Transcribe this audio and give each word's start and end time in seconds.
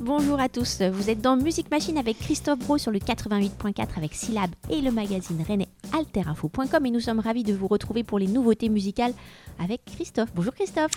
bonjour 0.00 0.40
à 0.40 0.48
tous. 0.48 0.82
Vous 0.82 1.10
êtes 1.10 1.20
dans 1.20 1.36
Musique 1.36 1.70
Machine 1.70 1.98
avec 1.98 2.18
Christophe 2.18 2.58
Bro 2.60 2.78
sur 2.78 2.90
le 2.90 2.98
88.4 2.98 3.86
avec 3.96 4.14
Syllab 4.14 4.50
et 4.70 4.80
le 4.80 4.90
magazine 4.90 5.42
rennais 5.46 5.68
alterinfo.com 5.92 6.86
et 6.86 6.90
nous 6.90 7.00
sommes 7.00 7.20
ravis 7.20 7.42
de 7.42 7.52
vous 7.52 7.66
retrouver 7.66 8.04
pour 8.04 8.18
les 8.18 8.26
nouveautés 8.26 8.68
musicales 8.68 9.12
avec 9.62 9.80
Christophe. 9.84 10.28
Bonjour 10.34 10.54
Christophe. 10.54 10.92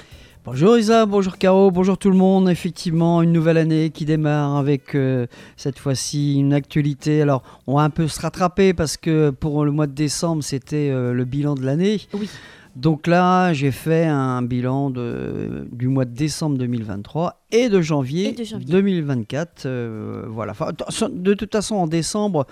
Bonjour 0.46 0.78
Isa, 0.78 1.06
bonjour 1.06 1.38
Caro, 1.38 1.72
bonjour 1.72 1.98
tout 1.98 2.10
le 2.10 2.18
monde. 2.18 2.50
Effectivement, 2.50 3.22
une 3.22 3.32
nouvelle 3.32 3.58
année 3.58 3.90
qui 3.90 4.06
démarre 4.06 4.56
avec 4.58 4.96
euh, 4.96 5.28
cette 5.58 5.80
fois-ci 5.80 6.36
une 6.36 6.54
actualité. 6.54 7.22
Alors, 7.22 7.44
on 7.68 7.78
va 7.78 7.84
un 7.84 7.90
peu 7.90 8.08
se 8.08 8.20
rattraper 8.20 8.74
parce 8.74 8.98
que 8.98 9.30
pour 9.30 9.66
le 9.66 9.72
mois 9.72 9.88
de 9.88 9.94
décembre, 9.94 10.44
c'était 10.44 10.90
euh, 10.90 11.14
le 11.14 11.26
bilan 11.26 11.56
de 11.56 11.64
l'année. 11.64 12.02
Oui. 12.14 12.30
Donc 12.76 13.06
là, 13.08 13.52
j'ai 13.54 13.72
fait 13.72 14.06
un 14.06 14.42
bilan 14.42 14.90
de, 14.92 15.68
du 15.72 15.88
mois 15.88 16.06
de 16.06 16.14
décembre 16.14 16.58
2023 16.58 17.42
et 17.52 17.68
de 17.70 17.82
janvier, 17.82 18.30
Et 18.30 18.32
de 18.34 18.44
janvier. 18.44 18.66
2024. 18.68 19.66
euh, 19.66 20.24
voilà. 20.30 20.54
Enfin, 20.54 20.72
de 21.12 21.34
toute 21.34 21.52
façon, 21.52 21.76
en 21.76 21.88
décembre, 21.88 22.46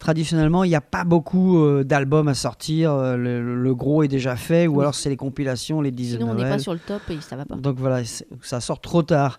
traditionnellement, 0.00 0.64
il 0.64 0.68
n'y 0.70 0.74
a 0.74 0.80
pas 0.80 1.04
beaucoup 1.04 1.58
euh, 1.62 1.84
d'albums 1.84 2.28
à 2.28 2.34
sortir. 2.34 2.92
Euh, 2.92 3.16
Le, 3.16 3.54
le 3.62 3.74
gros 3.74 4.02
est 4.02 4.08
déjà 4.08 4.34
fait, 4.34 4.66
ou 4.66 4.76
Oui. 4.76 4.80
alors 4.80 4.94
c'est 4.94 5.08
les 5.10 5.16
compilations, 5.16 5.80
les 5.80 5.90
10 5.92 6.12
de 6.14 6.18
Sinon, 6.18 6.30
on 6.32 6.34
n'est 6.34 6.48
pas 6.48 6.58
sur 6.58 6.72
le 6.72 6.80
top 6.80 7.02
et 7.10 7.20
ça 7.20 7.36
va 7.36 7.44
pas. 7.44 7.54
Donc 7.56 7.76
voilà, 7.78 8.00
ça 8.42 8.60
sort 8.60 8.80
trop 8.80 9.02
tard. 9.02 9.38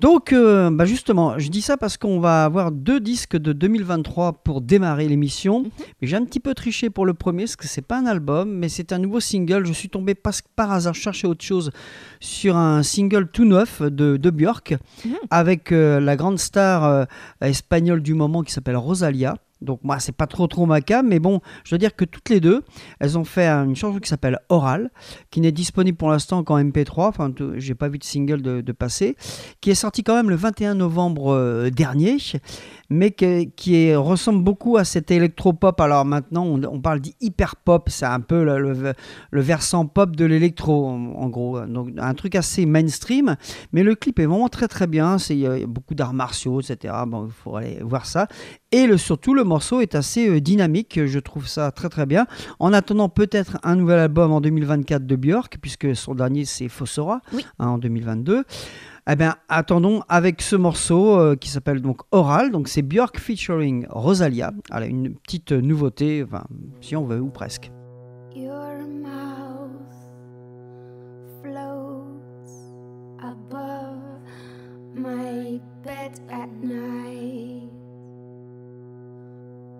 Donc, 0.00 0.32
euh, 0.32 0.70
bah 0.70 0.84
justement, 0.84 1.38
je 1.38 1.48
dis 1.48 1.62
ça 1.62 1.76
parce 1.76 1.96
qu'on 1.96 2.20
va 2.20 2.44
avoir 2.44 2.70
deux 2.70 3.00
disques 3.00 3.36
de 3.36 3.52
2023 3.52 4.32
pour 4.44 4.60
démarrer 4.60 5.08
l'émission. 5.08 5.60
Mhm. 5.60 5.70
Mais 6.00 6.08
j'ai 6.08 6.16
un 6.16 6.24
petit 6.24 6.40
peu 6.40 6.52
triché 6.54 6.90
pour 6.90 7.06
le 7.06 7.14
premier, 7.14 7.44
parce 7.44 7.56
que 7.56 7.66
c'est 7.66 7.82
pas 7.86 7.98
un 7.98 8.06
album, 8.06 8.50
mais 8.52 8.68
c'est 8.68 8.92
un 8.92 8.98
nouveau 8.98 9.20
single. 9.20 9.64
Je 9.66 9.72
suis 9.72 9.88
tombé 9.88 10.14
pas- 10.14 10.30
par 10.54 10.70
hasard 10.72 10.94
chercher 10.94 11.26
autre 11.26 11.44
chose 11.44 11.70
sur 12.20 12.56
un 12.56 12.82
single 12.82 13.28
tout 13.28 13.44
neuf 13.46 13.80
de, 13.82 14.16
de 14.16 14.30
Björk, 14.30 14.74
Mhm. 15.04 15.14
avec 15.30 15.72
euh, 15.72 16.00
la 16.00 16.16
grande 16.16 16.38
star 16.38 16.84
euh, 16.84 17.04
espagnole 17.40 18.02
du 18.02 18.14
moment 18.14 18.42
qui 18.42 18.52
s'appelle 18.52 18.76
Rosalia. 18.76 19.36
Donc 19.62 19.80
moi, 19.82 19.98
c'est 19.98 20.12
pas 20.12 20.26
trop 20.26 20.46
trop 20.46 20.66
ma 20.66 20.80
mais 21.04 21.18
bon, 21.18 21.40
je 21.64 21.70
dois 21.70 21.78
dire 21.78 21.96
que 21.96 22.04
toutes 22.04 22.28
les 22.28 22.40
deux, 22.40 22.62
elles 23.00 23.18
ont 23.18 23.24
fait 23.24 23.48
une 23.48 23.74
chanson 23.74 23.98
qui 23.98 24.08
s'appelle 24.08 24.38
Oral, 24.48 24.90
qui 25.30 25.40
n'est 25.40 25.52
disponible 25.52 25.96
pour 25.96 26.10
l'instant 26.10 26.44
qu'en 26.44 26.62
MP3. 26.62 27.08
Enfin, 27.08 27.32
j'ai 27.56 27.74
pas 27.74 27.88
vu 27.88 27.98
de 27.98 28.04
single 28.04 28.42
de, 28.42 28.60
de 28.60 28.72
passer, 28.72 29.16
qui 29.60 29.70
est 29.70 29.74
sorti 29.74 30.02
quand 30.02 30.14
même 30.14 30.30
le 30.30 30.36
21 30.36 30.74
novembre 30.74 31.32
euh, 31.32 31.70
dernier, 31.70 32.18
mais 32.90 33.10
qui 33.10 33.94
ressemble 33.94 34.44
beaucoup 34.44 34.76
à 34.76 34.84
cet 34.84 35.10
électropop. 35.10 35.80
Alors 35.80 36.04
maintenant, 36.04 36.44
on, 36.46 36.80
parle 36.80 37.00
d'hyper 37.00 37.56
pop, 37.56 37.88
c'est 37.88 38.06
un 38.06 38.20
peu 38.20 38.44
le, 38.44 38.94
le- 39.30 39.40
versant 39.40 39.86
pop 39.86 40.14
de 40.14 40.24
l'électro, 40.24 40.86
en, 40.86 41.12
en 41.14 41.28
gros. 41.28 41.60
Donc 41.66 41.90
un 41.98 42.14
truc 42.14 42.34
assez 42.34 42.66
mainstream, 42.66 43.36
mais 43.72 43.82
le 43.82 43.94
clip 43.94 44.18
est 44.18 44.26
vraiment 44.26 44.48
très 44.48 44.68
très 44.68 44.86
bien. 44.86 45.16
Il 45.30 45.38
y 45.38 45.46
a 45.46 45.66
beaucoup 45.66 45.94
d'arts 45.94 46.14
martiaux, 46.14 46.60
etc. 46.60 46.94
Bon, 47.06 47.26
il 47.26 47.32
faut 47.32 47.56
aller 47.56 47.78
voir 47.82 48.06
ça. 48.06 48.28
Et 48.72 48.86
le, 48.88 48.96
surtout, 48.98 49.32
le 49.32 49.44
morceau 49.44 49.80
est 49.80 49.94
assez 49.94 50.28
euh, 50.28 50.40
dynamique. 50.40 50.98
Je 51.06 51.18
trouve 51.20 51.46
ça 51.46 51.70
très 51.70 51.88
très 51.88 52.04
bien. 52.04 52.26
En 52.58 52.72
attendant 52.72 53.08
peut-être 53.08 53.58
un 53.62 53.76
nouvel 53.76 53.98
album 54.00 54.32
en 54.32 54.40
2024 54.40 55.06
de 55.06 55.16
Björk, 55.16 55.58
puisque 55.62 55.94
son 55.94 56.14
dernier 56.16 56.44
c'est 56.44 56.68
Fossora 56.68 57.20
Oui. 57.32 57.46
hein, 57.60 57.68
en 57.68 57.78
2022. 57.78 58.44
Eh 59.08 59.14
bien, 59.14 59.36
attendons 59.48 60.02
avec 60.08 60.42
ce 60.42 60.56
morceau 60.56 61.16
euh, 61.16 61.36
qui 61.36 61.48
s'appelle 61.48 61.80
donc 61.80 62.00
Oral. 62.10 62.50
Donc 62.50 62.66
c'est 62.66 62.82
Björk 62.82 63.18
featuring 63.20 63.86
Rosalia. 63.88 64.52
Alors, 64.70 64.88
une 64.88 65.14
petite 65.14 65.52
nouveauté, 65.52 66.24
enfin, 66.26 66.44
si 66.80 66.96
on 66.96 67.04
veut, 67.04 67.20
ou 67.20 67.28
presque. 67.30 67.70
Your 68.34 68.80
mouth 68.88 69.70
floats 71.40 72.50
above 73.22 74.00
my 74.96 75.60
bed 75.84 76.18
at 76.30 76.48
night. 76.64 77.55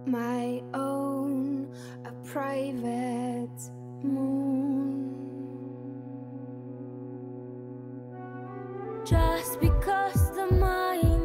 My 0.06 0.62
own, 0.72 1.68
a 2.04 2.12
private 2.24 3.50
moon. 4.04 5.12
Just 9.04 9.60
because 9.60 10.30
the 10.36 10.46
mind 10.52 11.15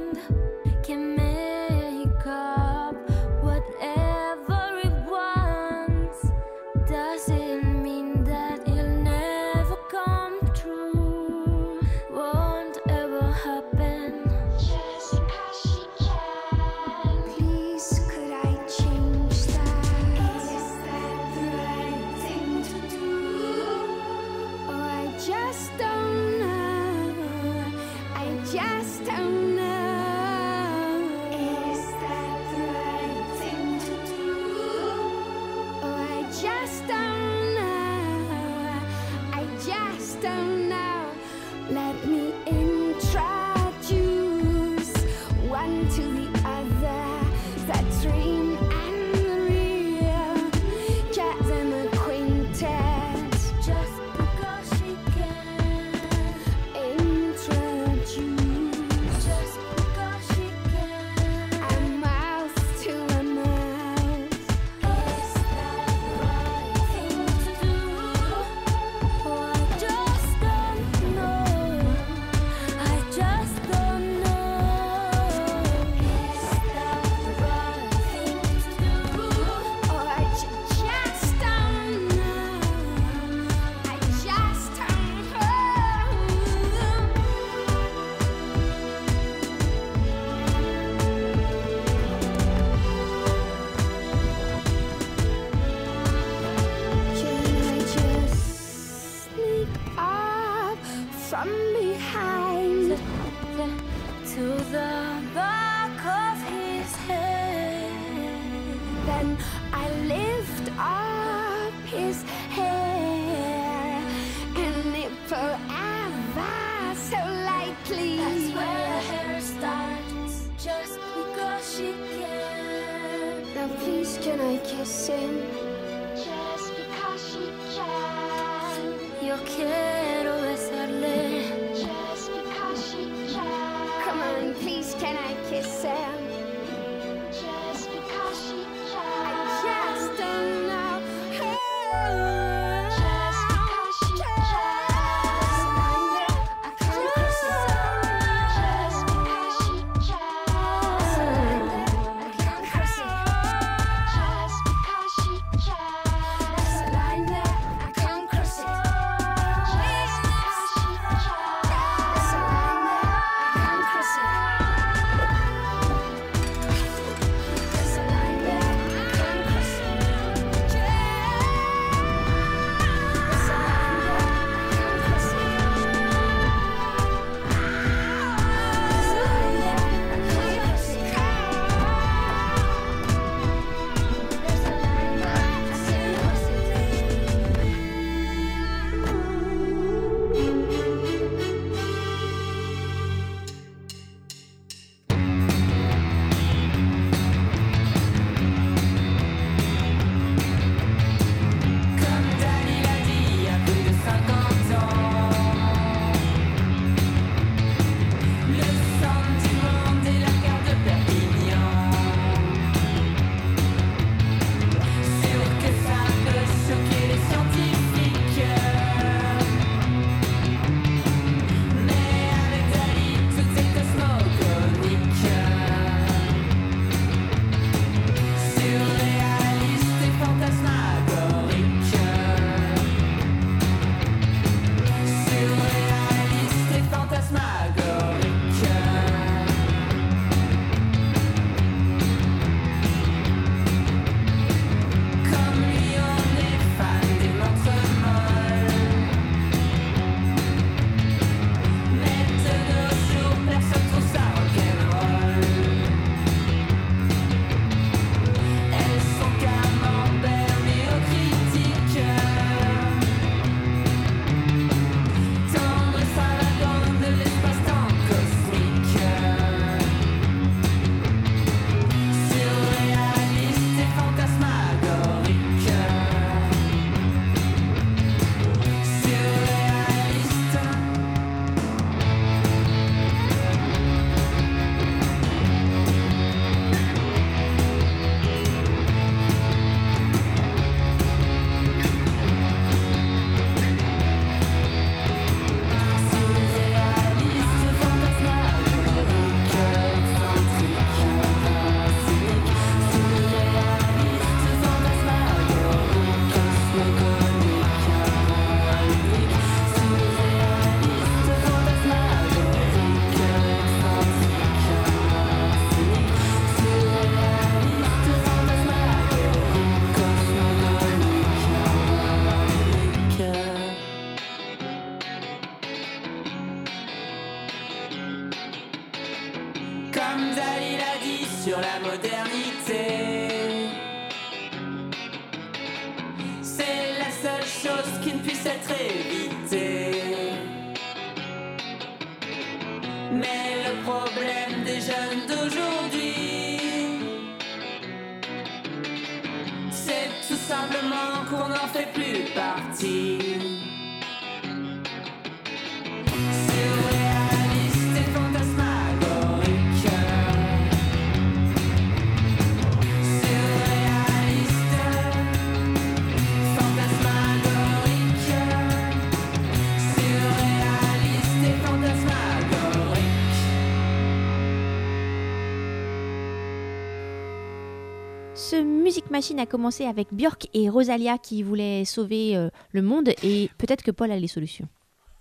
Machine 379.11 379.39
a 379.39 379.45
commencé 379.45 379.85
avec 379.85 380.07
Björk 380.13 380.47
et 380.53 380.69
Rosalia 380.69 381.17
qui 381.17 381.43
voulaient 381.43 381.85
sauver 381.85 382.35
euh, 382.35 382.49
le 382.71 382.81
monde 382.81 383.09
et 383.23 383.49
peut-être 383.57 383.83
que 383.83 383.91
Paul 383.91 384.11
a 384.11 384.17
les 384.17 384.27
solutions. 384.27 384.67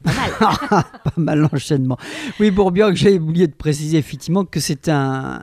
Pas 0.02 0.12
mal. 0.14 0.30
Pas 0.70 1.12
mal 1.18 1.38
l'enchaînement. 1.40 1.98
Oui, 2.38 2.50
pour 2.50 2.70
Björk, 2.72 2.94
j'ai 2.94 3.18
oublié 3.18 3.46
de 3.48 3.52
préciser 3.52 3.98
effectivement 3.98 4.46
que 4.46 4.58
c'était 4.58 4.92
un, 4.92 5.42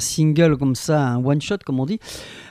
single 0.00 0.56
comme 0.56 0.74
ça, 0.74 1.00
un 1.10 1.24
one-shot 1.24 1.58
comme 1.64 1.78
on 1.78 1.86
dit, 1.86 2.00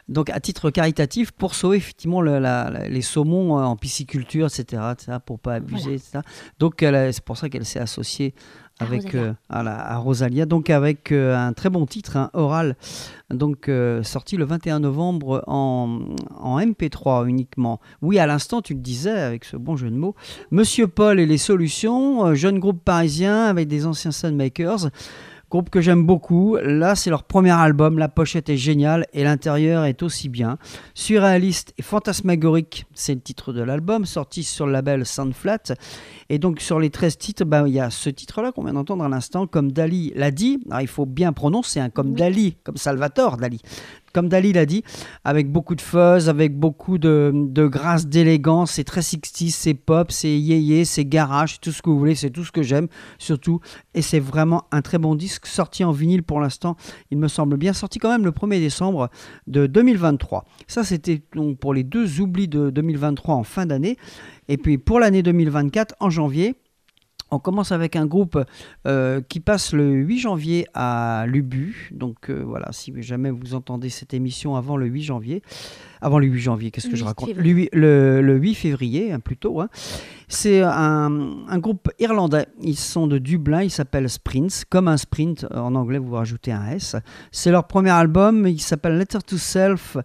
donc 0.08 0.30
à 0.30 0.40
titre 0.40 0.70
caritatif 0.70 1.32
pour 1.32 1.54
sauver 1.56 1.78
effectivement 1.78 2.22
le- 2.22 2.40
la- 2.40 2.70
la- 2.70 2.88
les 2.88 3.02
saumons 3.02 3.60
euh, 3.60 3.64
en 3.64 3.76
pisciculture, 3.76 4.46
etc., 4.48 4.82
etc., 4.94 5.18
pour 5.26 5.38
pas 5.40 5.56
abuser, 5.56 5.82
Voilà. 5.82 5.96
etc. 5.96 6.20
Donc 6.60 6.76
c'est 6.80 7.24
pour 7.26 7.36
ça 7.36 7.50
qu'elle 7.50 7.66
s'est 7.66 7.80
associée 7.80 8.34
avec 8.80 9.04
Rosalia. 9.04 9.22
euh, 9.24 9.34
à, 9.50 9.64
la- 9.64 9.80
à 9.92 9.98
Rosalia, 9.98 10.46
donc 10.46 10.70
avec 10.70 11.12
euh, 11.12 11.38
un 11.38 11.54
très 11.54 11.70
bon 11.70 11.86
titre, 11.86 12.18
un 12.18 12.30
oral, 12.34 12.76
donc 13.30 13.70
euh, 13.70 14.04
sorti 14.04 14.36
le 14.38 14.46
21 14.46 14.80
novembre 14.80 15.44
en, 15.48 16.00
en 16.40 16.60
MP3 16.60 17.28
uniquement. 17.28 17.80
Oui, 18.02 18.20
à 18.20 18.26
l'instant, 18.28 18.62
tu 18.62 18.74
le 18.74 18.80
disais 18.80 19.12
avec 19.12 19.46
ce 19.46 19.58
bon 19.58 19.76
jeu 19.76 19.90
de 19.90 19.96
mots. 19.96 20.16
Monsieur 20.52 20.88
Paul 20.88 21.20
et 21.20 21.26
les 21.26 21.38
solutions, 21.38 22.34
jeune 22.36 22.60
groupe 22.60 22.84
parisien 22.84 23.46
avec 23.46 23.68
des 23.68 23.86
anciens 23.86 24.12
Sunmakers. 24.12 24.90
Groupe 25.54 25.70
que 25.70 25.82
j'aime 25.82 26.04
beaucoup. 26.04 26.58
Là, 26.64 26.96
c'est 26.96 27.12
leur 27.12 27.26
premier 27.26 27.52
album. 27.52 28.00
La 28.00 28.10
pochette 28.10 28.50
est 28.50 28.58
géniale 28.58 29.06
et 29.14 29.24
l'intérieur 29.24 29.86
est 29.86 30.02
aussi 30.02 30.28
bien. 30.28 30.58
Surréaliste 30.96 31.76
et 31.78 31.84
fantasmagorique, 31.84 32.88
c'est 32.96 33.14
le 33.14 33.22
titre 33.22 33.54
de 33.54 33.62
l'album, 33.62 34.08
sorti 34.08 34.42
sur 34.42 34.66
le 34.66 34.72
label 34.72 35.06
Soundflat. 35.06 35.76
Et 36.30 36.40
donc, 36.40 36.60
sur 36.60 36.80
les 36.80 36.90
13 36.90 37.18
titres, 37.20 37.46
ben, 37.46 37.68
il 37.68 37.74
y 37.76 37.80
a 37.80 37.92
ce 37.92 38.10
titre-là 38.10 38.52
qu'on 38.52 38.64
vient 38.64 38.74
d'entendre 38.74 39.04
à 39.04 39.10
l'instant, 39.10 39.46
comme 39.46 39.72
Dali 39.72 40.12
l'a 40.16 40.32
dit. 40.32 40.60
Alors, 40.72 40.82
il 40.82 40.88
faut 40.88 41.06
bien 41.06 41.34
prononcer, 41.34 41.80
hein, 41.80 41.92
comme 41.92 42.14
Oui. 42.14 42.16
Dali, 42.16 42.58
comme 42.64 42.78
Salvatore 42.78 43.38
Dali. 43.38 43.62
Comme 44.14 44.30
Dali 44.30 44.54
l'a 44.54 44.66
dit, 44.66 44.84
avec 45.24 45.52
beaucoup 45.52 45.76
de 45.76 45.82
fuzz, 45.82 46.30
avec 46.30 46.58
beaucoup 46.58 46.98
de, 46.98 47.50
grâce, 47.68 48.08
d'élégance. 48.08 48.72
C'est 48.72 48.84
très 48.84 49.02
60 49.02 49.50
c'est 49.50 49.74
pop, 49.74 50.12
c'est 50.12 50.40
yéyé, 50.40 50.86
c'est 50.86 51.06
garage, 51.06 51.60
tout 51.60 51.72
ce 51.72 51.82
que 51.82 51.90
vous 51.90 51.98
voulez, 51.98 52.16
c'est 52.16 52.30
tout 52.30 52.44
ce 52.44 52.52
que 52.52 52.62
j'aime, 52.62 52.88
surtout. 53.18 53.60
Et 53.94 54.02
c'est 54.02 54.20
vraiment 54.20 54.66
un 54.72 54.82
très 54.82 55.00
bon 55.00 55.16
disque, 55.16 55.48
sorti 55.48 55.84
en 55.84 55.92
vinyle 55.92 56.24
pour 56.24 56.40
l'instant, 56.40 56.76
il 57.12 57.18
me 57.18 57.28
semble 57.28 57.58
bien, 57.58 57.74
sorti 57.74 58.00
quand 58.00 58.10
même 58.10 58.26
le 58.26 58.32
1er 58.32 58.60
décembre 58.60 59.10
de 59.48 59.66
2023. 59.68 60.46
Ça, 60.68 60.84
c'était 60.84 61.24
donc 61.36 61.58
pour 61.58 61.74
les 61.74 61.84
deux 61.84 62.22
oublis 62.22 62.48
de 62.48 62.70
2023 62.70 63.36
en 63.36 63.44
fin 63.44 63.66
d'année. 63.66 63.98
Et 64.48 64.58
puis 64.58 64.78
pour 64.78 65.00
l'année 65.00 65.24
2024, 65.24 65.96
en 66.00 66.10
janvier, 66.10 66.56
on 67.34 67.40
commence 67.40 67.72
avec 67.72 67.96
un 67.96 68.06
groupe 68.06 68.40
euh, 68.88 69.22
qui 69.28 69.40
passe 69.40 69.74
le 69.74 69.92
8 69.92 70.20
janvier 70.20 70.68
à 70.74 71.26
Lubu. 71.28 71.90
Donc 71.92 72.30
euh, 72.30 72.44
voilà, 72.46 72.72
si 72.72 72.94
jamais 73.02 73.32
vous 73.32 73.56
entendez 73.56 73.90
cette 73.90 74.14
émission 74.14 74.56
avant 74.56 74.78
le 74.78 74.86
8 74.86 75.04
janvier, 75.04 75.42
avant 76.04 76.20
le 76.20 76.28
8 76.28 76.40
janvier, 76.42 76.72
qu'est-ce 76.72 76.88
que 76.90 76.96
je 76.96 77.02
8 77.04 77.08
raconte 77.08 77.30
le, 77.30 77.34
février. 77.36 77.54
8 77.64 77.70
le- 77.74 78.22
le 78.22 78.36
8 78.38 78.54
février, 78.56 79.12
hein, 79.14 79.20
plutôt. 79.20 79.62
hein. 79.62 79.70
C'est 80.30 80.62
un, 80.64 81.46
un 81.48 81.58
groupe 81.60 81.90
irlandais. 82.00 82.48
Ils 82.62 82.78
sont 82.78 83.06
de 83.06 83.20
Dublin. 83.20 83.62
Ils 83.62 83.70
s'appellent 83.70 84.10
Sprints. 84.10 84.64
Comme 84.68 84.88
un 84.88 84.98
sprint, 84.98 85.46
euh, 85.52 85.60
en 85.60 85.76
anglais, 85.76 86.00
vous 86.00 86.14
rajoutez 86.14 86.52
un 86.52 86.70
S. 86.70 86.96
C'est 87.32 87.52
leur 87.52 87.68
premier 87.68 87.92
album. 87.92 88.48
Il 88.48 88.60
s'appelle 88.60 88.98
Letter 88.98 89.20
to 89.28 89.38
Self. 89.38 89.98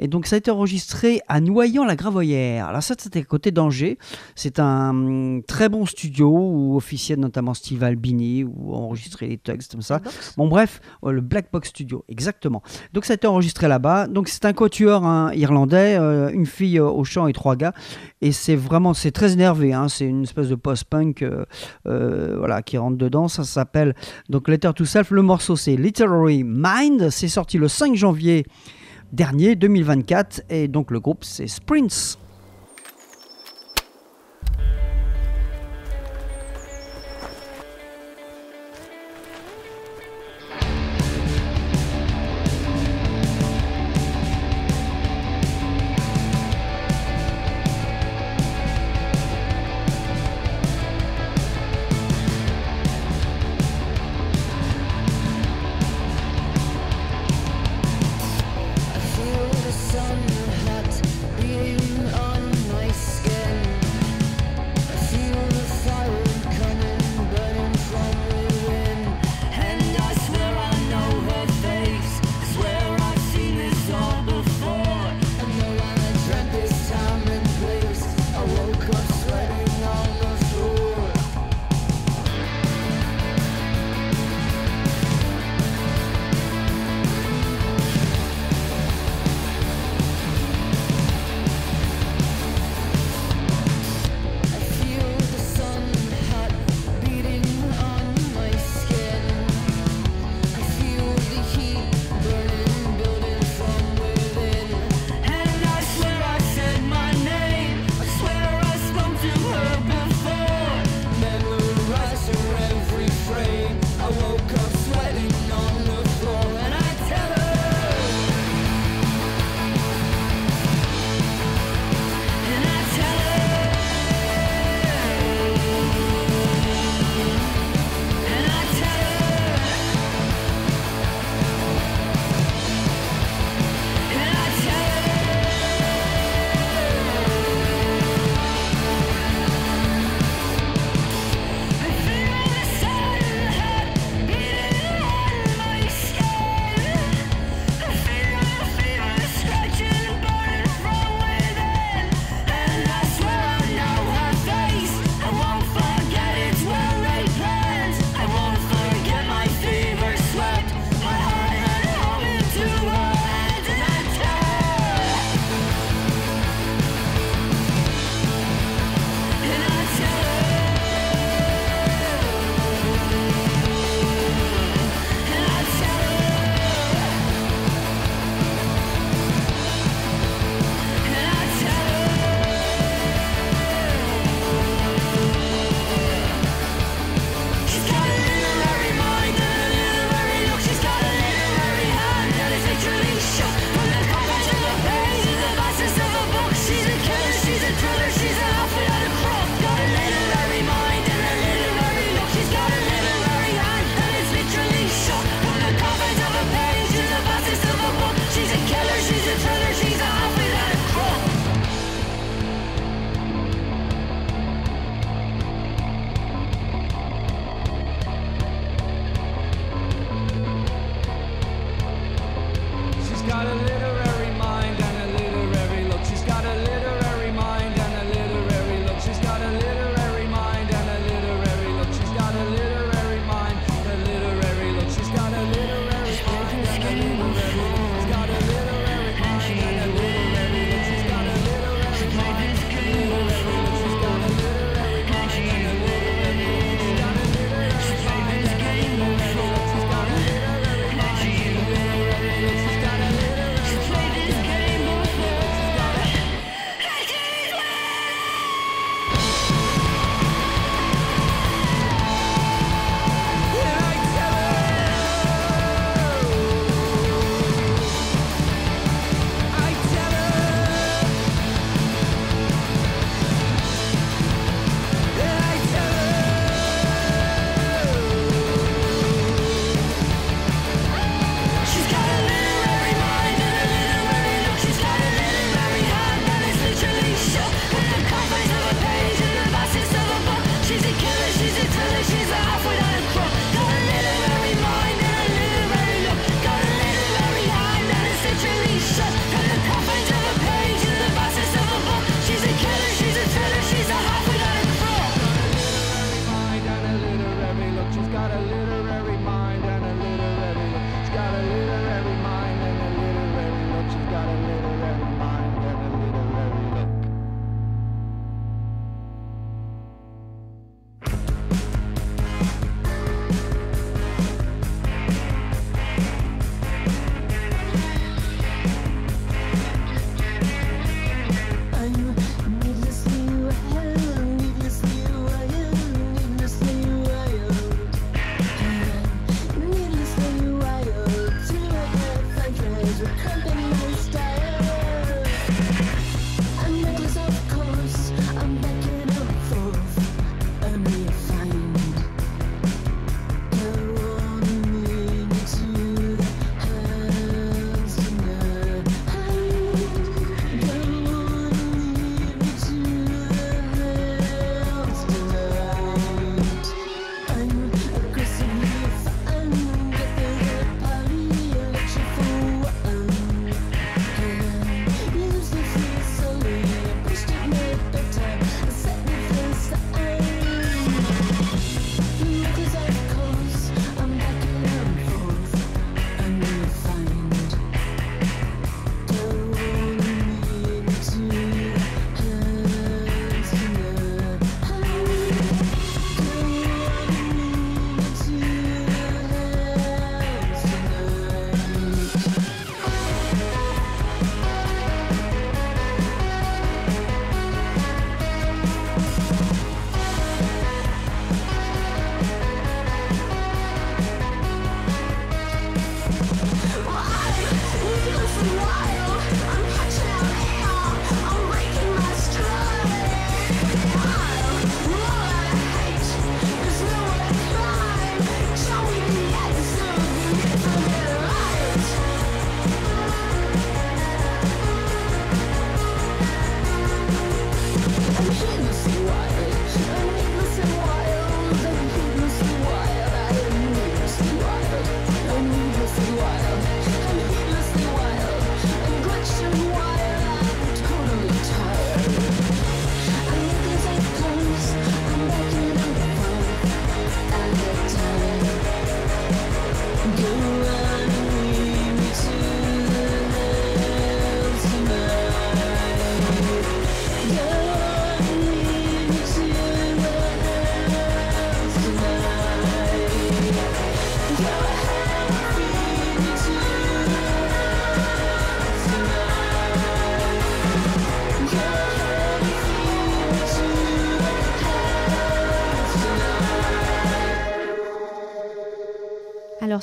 Et 0.00 0.08
donc, 0.08 0.26
ça 0.26 0.34
a 0.34 0.38
été 0.38 0.50
enregistré 0.50 1.20
à 1.28 1.40
Noyant-la-Gravoyère. 1.40 2.66
Alors, 2.68 2.82
ça, 2.82 2.94
c'était 2.98 3.20
à 3.20 3.24
côté 3.24 3.52
d'Angers. 3.52 3.98
C'est 4.34 4.58
un 4.58 4.90
hum, 4.90 5.42
très 5.46 5.68
bon 5.68 5.86
studio 5.86 6.30
où 6.30 6.76
officiait 6.76 7.16
notamment 7.16 7.54
Steve 7.54 7.84
Albini, 7.84 8.42
où 8.44 8.72
on 8.72 8.74
enregistrait 8.86 9.26
les 9.28 9.38
textes 9.38 9.72
comme 9.72 9.82
ça. 9.82 10.00
Bon 10.36 10.48
bref, 10.48 10.80
euh, 11.04 11.12
le 11.12 11.20
Black 11.20 11.46
Box 11.52 11.68
Studio, 11.68 12.04
exactement. 12.08 12.62
Donc 12.92 13.04
ça 13.04 13.12
a 13.12 13.16
été 13.16 13.26
enregistré 13.28 13.68
là-bas. 13.68 14.08
Donc 14.08 14.28
c'est 14.28 14.44
un 14.46 14.52
quatuor 14.52 15.04
hein, 15.06 15.30
irlandais, 15.34 15.45
euh, 15.50 16.30
une 16.30 16.46
fille 16.46 16.78
euh, 16.78 16.86
au 16.86 17.04
chant 17.04 17.26
et 17.26 17.32
trois 17.32 17.56
gars. 17.56 17.72
Et 18.20 18.32
c'est 18.32 18.56
vraiment, 18.56 18.94
c'est 18.94 19.10
très 19.10 19.32
énervé. 19.32 19.72
hein. 19.72 19.88
C'est 19.88 20.06
une 20.06 20.22
espèce 20.22 20.48
de 20.48 20.54
post-punk, 20.54 21.22
euh, 21.22 22.36
voilà, 22.38 22.62
qui 22.62 22.78
rentre 22.78 22.96
dedans. 22.96 23.28
Ça 23.28 23.44
s'appelle 23.44 23.94
donc 24.28 24.48
Letter 24.48 24.70
to 24.74 24.84
Self. 24.84 25.10
Le 25.10 25.22
morceau 25.22 25.56
c'est 25.56 25.76
Literary 25.76 26.44
Mind. 26.44 27.10
C'est 27.10 27.28
sorti 27.28 27.58
le 27.58 27.68
5 27.68 27.94
janvier 27.94 28.46
dernier 29.12 29.54
2024. 29.56 30.42
Et 30.50 30.68
donc 30.68 30.90
le 30.90 31.00
groupe 31.00 31.24
c'est 31.24 31.46
Sprints. 31.46 32.18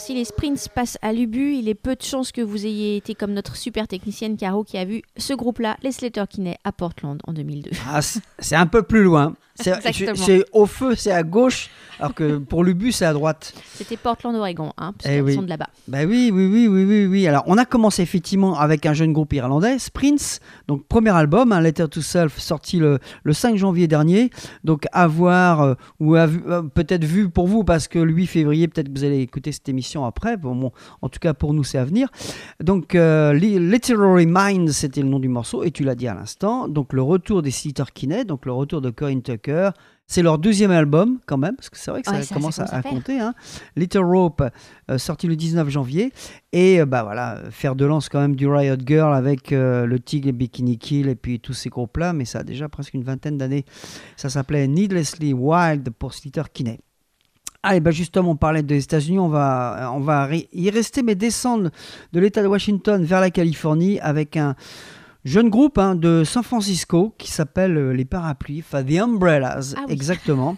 Alors, 0.10 0.33
sprints 0.44 0.68
passent 0.76 0.98
à 1.02 1.14
l'UBU, 1.14 1.54
il 1.54 1.70
est 1.70 1.74
peu 1.74 1.96
de 1.96 2.02
chances 2.02 2.34
que 2.34 2.42
vous 2.42 2.66
ayez 2.66 2.98
été 2.98 3.16
comme 3.16 3.32
notre 3.32 3.56
super 3.56 3.88
technicienne 3.88 4.36
Caro 4.36 4.66
qui 4.66 4.78
a 4.78 4.84
vu 4.84 5.02
ce 5.16 5.34
groupe-là, 5.34 5.78
les 5.84 5.94
Slater 5.94 6.26
Kinney, 6.30 6.58
à 6.66 6.74
Portland 6.74 7.18
en 7.26 7.32
2002. 7.32 7.72
Ah, 7.88 8.02
c'est 8.40 8.56
un 8.56 8.68
peu 8.68 8.84
plus 8.84 9.04
loin. 9.04 9.36
C'est 9.56 10.44
au 10.52 10.66
feu, 10.66 10.96
c'est 10.96 11.12
à 11.12 11.22
gauche, 11.22 11.70
alors 12.00 12.16
que 12.16 12.38
pour 12.38 12.64
l'Ubu, 12.64 12.92
c'est 12.92 13.06
à 13.06 13.14
droite. 13.14 13.54
C'était 13.76 13.98
Portland, 13.98 14.36
Oregon, 14.36 14.74
hein, 14.78 14.94
parce 14.98 15.14
Eh 15.14 15.22
oui. 15.22 15.36
sont 15.36 15.44
de 15.44 15.50
là-bas. 15.50 15.70
Bah 15.88 16.00
oui, 16.06 16.32
oui, 16.34 16.48
oui, 16.48 16.68
oui, 16.68 16.86
oui, 16.86 17.06
oui. 17.06 17.28
Alors, 17.28 17.44
on 17.46 17.58
a 17.60 17.66
commencé 17.66 18.02
effectivement 18.02 18.58
avec 18.58 18.86
un 18.88 18.94
jeune 18.94 19.14
groupe 19.14 19.32
irlandais, 19.34 19.78
Sprints, 19.78 20.40
donc 20.68 20.88
premier 20.88 21.12
album, 21.12 21.52
un 21.52 21.62
Letter 21.62 21.88
to 21.88 22.02
Self, 22.02 22.40
sorti 22.40 22.78
le, 22.80 22.98
le 23.24 23.34
5 23.34 23.56
janvier 23.56 23.88
dernier. 23.88 24.32
Donc, 24.64 24.86
à 24.92 25.06
voir, 25.06 25.62
euh, 25.62 25.74
ou 26.00 26.16
euh, 26.16 26.64
peut-être 26.74 27.04
vu 27.04 27.30
pour 27.30 27.48
vous, 27.48 27.64
parce 27.64 27.88
que 27.88 28.00
le 28.00 28.12
8 28.12 28.26
février, 28.26 28.68
peut-être 28.68 28.92
que 28.92 28.98
vous 28.98 29.06
allez 29.06 29.20
écouter 29.20 29.52
cette 29.52 29.70
émission 29.70 30.04
après. 30.04 30.33
Bon, 30.38 30.56
bon, 30.56 30.72
en 31.02 31.10
tout 31.10 31.20
cas, 31.20 31.34
pour 31.34 31.54
nous, 31.54 31.64
c'est 31.64 31.78
à 31.78 31.86
venir. 31.86 32.10
Donc, 32.62 32.96
euh, 32.96 33.34
Li- 33.34 33.60
Literary 33.60 34.26
Minds, 34.26 34.72
c'était 34.72 35.02
le 35.02 35.08
nom 35.10 35.20
du 35.20 35.30
morceau, 35.30 35.64
et 35.64 35.72
tu 35.72 35.84
l'as 35.84 35.96
dit 35.96 36.08
à 36.08 36.14
l'instant. 36.14 36.68
Donc, 36.68 36.94
le 36.94 37.02
retour 37.02 37.42
des 37.42 37.52
Slater 37.52 37.86
Kinney, 37.94 38.26
donc 38.26 38.46
le 38.46 38.52
retour 38.52 38.82
de 38.82 38.90
Corinne 38.90 39.22
Tucker. 39.22 39.72
C'est 40.06 40.22
leur 40.22 40.38
deuxième 40.38 40.70
album, 40.70 41.20
quand 41.26 41.38
même, 41.38 41.56
parce 41.56 41.70
que 41.70 41.78
c'est 41.78 41.90
vrai 41.90 42.02
que 42.02 42.10
ça 42.10 42.16
Ouais, 42.18 42.24
ça, 42.24 42.36
commence 42.36 42.60
à, 42.60 42.82
compter. 42.84 43.22
Hein. 43.22 43.34
Little 43.78 44.04
Rope, 44.04 44.44
euh, 44.92 44.98
sorti 44.98 45.28
le 45.28 45.38
19 45.38 45.70
janvier. 45.70 46.12
Et 46.52 46.82
euh, 46.82 46.86
bah 46.86 47.04
voilà, 47.04 47.40
faire 47.52 47.74
de 47.76 47.86
lance 47.86 48.10
quand 48.10 48.20
même 48.20 48.36
du 48.36 48.46
Riot 48.46 48.76
Girl 48.86 49.16
avec 49.16 49.54
euh, 49.54 49.86
le 49.86 50.00
Tigre 50.00 50.28
et 50.28 50.32
Bikini 50.34 50.78
Kill 50.78 51.08
et 51.08 51.16
puis 51.16 51.40
tous 51.40 51.54
ces 51.54 51.70
groupes-là, 51.70 52.12
mais 52.12 52.26
ça 52.26 52.40
a 52.40 52.44
déjà 52.44 52.68
presque 52.68 52.94
une 52.94 53.04
vingtaine 53.04 53.38
d'années. 53.38 53.64
Ça 54.18 54.30
s'appelait 54.30 54.68
Needlessly 54.68 55.32
Wild 55.34 55.90
pour 55.98 56.14
Slater 56.14 56.44
Kinney. 56.54 56.82
Allez, 57.64 57.80
bah 57.80 57.92
justement, 57.92 58.32
on 58.32 58.36
parlait 58.36 58.62
des 58.62 58.84
États-Unis, 58.84 59.20
on 59.20 59.30
va, 59.30 59.92
on 59.96 60.02
va 60.02 60.28
y 60.52 60.70
rester, 60.70 61.02
mais 61.02 61.16
descendre 61.16 61.70
de 62.12 62.20
l'État 62.20 62.44
de 62.44 62.48
Washington 62.48 63.04
vers 63.06 63.22
la 63.22 63.30
Californie 63.32 64.00
avec 64.02 64.36
un 64.36 64.56
jeune 65.24 65.50
groupe 65.50 65.78
hein, 65.78 65.96
de 65.96 66.24
San 66.26 66.44
Francisco 66.44 67.16
qui 67.18 67.32
s'appelle 67.32 67.78
euh, 67.78 67.94
les 67.94 68.04
Parapluies, 68.04 68.60
enfin 68.68 68.84
The 68.84 68.98
Umbrellas, 69.00 69.76
Ah 69.78 69.84
oui. 69.88 69.94
exactement. 69.94 70.58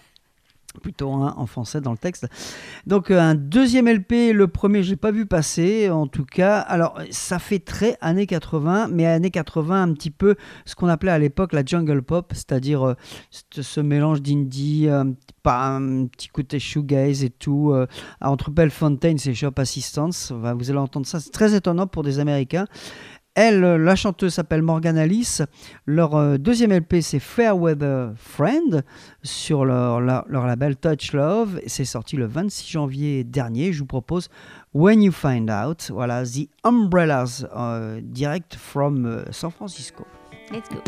Plutôt 0.81 1.11
hein, 1.11 1.33
en 1.38 1.45
français 1.45 1.81
dans 1.81 1.91
le 1.91 1.97
texte. 1.97 2.27
Donc 2.85 3.11
euh, 3.11 3.19
un 3.19 3.35
deuxième 3.35 3.88
LP, 3.88 4.33
le 4.33 4.47
premier 4.47 4.83
j'ai 4.83 4.95
pas 4.95 5.11
vu 5.11 5.25
passer 5.25 5.89
en 5.89 6.07
tout 6.07 6.25
cas. 6.25 6.59
Alors 6.59 6.99
ça 7.11 7.39
fait 7.39 7.59
très 7.59 7.97
années 8.01 8.27
80, 8.27 8.89
mais 8.91 9.05
années 9.05 9.31
80 9.31 9.81
un 9.81 9.93
petit 9.93 10.11
peu 10.11 10.35
ce 10.65 10.75
qu'on 10.75 10.88
appelait 10.88 11.11
à 11.11 11.19
l'époque 11.19 11.53
la 11.53 11.63
jungle 11.65 12.01
pop, 12.01 12.31
c'est-à-dire 12.33 12.83
euh, 12.83 12.93
ce 13.31 13.81
mélange 13.81 14.21
d'indie, 14.21 14.88
euh, 14.88 15.03
pas 15.43 15.67
un 15.67 16.05
petit 16.07 16.27
côté 16.29 16.59
shoegaze 16.59 17.23
et 17.23 17.29
tout. 17.29 17.71
euh, 17.71 17.88
entre 18.21 18.51
Bellefontaine 18.51 19.17
et 19.25 19.33
Shop 19.33 19.53
Assistance, 19.57 20.31
vous 20.31 20.69
allez 20.69 20.79
entendre 20.79 21.05
ça, 21.05 21.19
c'est 21.19 21.31
très 21.31 21.55
étonnant 21.55 21.88
pour 21.88 22.03
des 22.03 22.19
Américains. 22.19 22.67
Elle, 23.35 23.59
la 23.59 23.95
chanteuse 23.97 24.33
s'appelle 24.35 24.61
Morgan 24.61 24.97
Alice. 24.97 25.41
Leur 25.85 26.15
euh, 26.15 26.37
deuxième 26.37 26.71
LP, 26.71 27.01
c'est 27.01 27.19
Fairweather 27.19 28.11
Friend 28.15 28.81
sur 29.23 29.65
leur, 29.65 29.99
leur- 29.99 30.25
leur 30.29 30.47
label 30.47 30.77
Touch 30.77 31.11
Love. 31.11 31.59
C'est 31.67 31.83
sorti 31.85 32.15
le 32.15 32.25
26 32.27 32.71
janvier 32.71 33.23
dernier. 33.25 33.73
Je 33.73 33.79
vous 33.79 33.85
propose 33.85 34.29
When 34.73 35.01
You 35.03 35.11
Find 35.11 35.51
Out. 35.51 35.89
Voilà, 35.91 36.23
The 36.23 36.47
Umbrellas, 36.63 37.45
euh, 37.55 37.99
direct 38.01 38.55
from 38.55 39.05
euh, 39.05 39.23
San 39.31 39.51
Francisco. 39.51 40.05
Let's 40.51 40.69
go. 40.69 40.81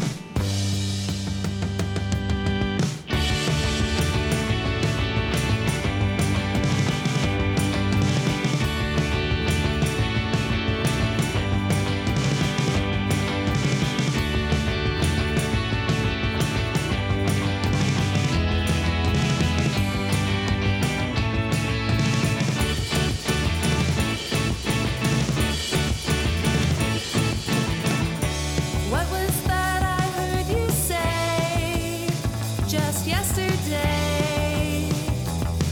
just 32.67 33.07
yesterday. 33.07 34.89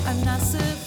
I'm 0.07 0.23
not 0.23 0.39
surprised. 0.39 0.84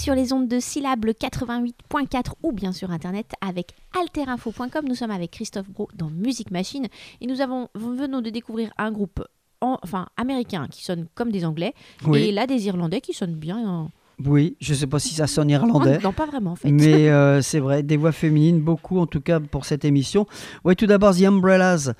Sur 0.00 0.14
les 0.14 0.32
ondes 0.32 0.48
de 0.48 0.60
syllabes 0.60 1.04
le 1.04 1.12
88.4 1.12 2.32
ou 2.42 2.52
bien 2.52 2.72
sur 2.72 2.90
internet 2.90 3.32
avec 3.42 3.74
alterinfo.com. 4.00 4.84
Nous 4.88 4.94
sommes 4.94 5.10
avec 5.10 5.30
Christophe 5.32 5.68
Bro 5.68 5.88
dans 5.94 6.08
Music 6.10 6.50
Machine 6.50 6.86
et 7.20 7.26
nous 7.26 7.40
avons, 7.42 7.68
venons 7.74 8.22
de 8.22 8.30
découvrir 8.30 8.70
un 8.78 8.90
groupe 8.92 9.22
en- 9.60 9.78
enfin, 9.82 10.06
américain 10.16 10.68
qui 10.70 10.82
sonne 10.84 11.06
comme 11.14 11.30
des 11.30 11.44
Anglais 11.44 11.74
Oui. 12.06 12.20
et 12.22 12.32
là 12.32 12.46
des 12.46 12.66
Irlandais 12.66 13.02
qui 13.02 13.12
sonnent 13.12 13.34
bien. 13.36 13.58
en- 13.58 13.90
Oui, 14.24 14.56
je 14.60 14.72
sais 14.74 14.86
pas 14.86 14.98
si 14.98 15.12
ça 15.14 15.26
sonne 15.26 15.50
irlandais. 15.50 15.98
Non, 16.02 16.12
pas 16.12 16.26
vraiment 16.26 16.52
en 16.52 16.56
fait. 16.56 16.70
Mais 16.70 17.08
euh, 17.10 17.42
c'est 17.42 17.58
vrai, 17.60 17.82
des 17.82 17.96
voix 17.98 18.12
féminines, 18.12 18.60
beaucoup 18.60 18.98
en 18.98 19.06
tout 19.06 19.20
cas 19.20 19.38
pour 19.40 19.64
cette 19.66 19.84
émission. 19.84 20.26
Oui, 20.64 20.76
tout 20.76 20.86
d'abord 20.86 21.14
The 21.14 21.22
Umbrellas, 21.24 21.92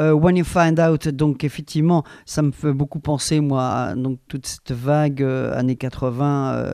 euh, 0.00 0.12
When 0.12 0.36
You 0.36 0.44
Find 0.44 0.78
Out. 0.80 1.08
Donc 1.08 1.44
effectivement, 1.44 2.04
ça 2.24 2.42
me 2.42 2.50
fait 2.52 2.72
beaucoup 2.72 3.00
penser 3.00 3.40
moi 3.40 3.64
à 3.68 3.94
donc, 3.94 4.18
toute 4.28 4.46
cette 4.46 4.72
vague 4.72 5.22
euh, 5.22 5.56
années 5.58 5.76
80, 5.76 6.54
euh, 6.54 6.72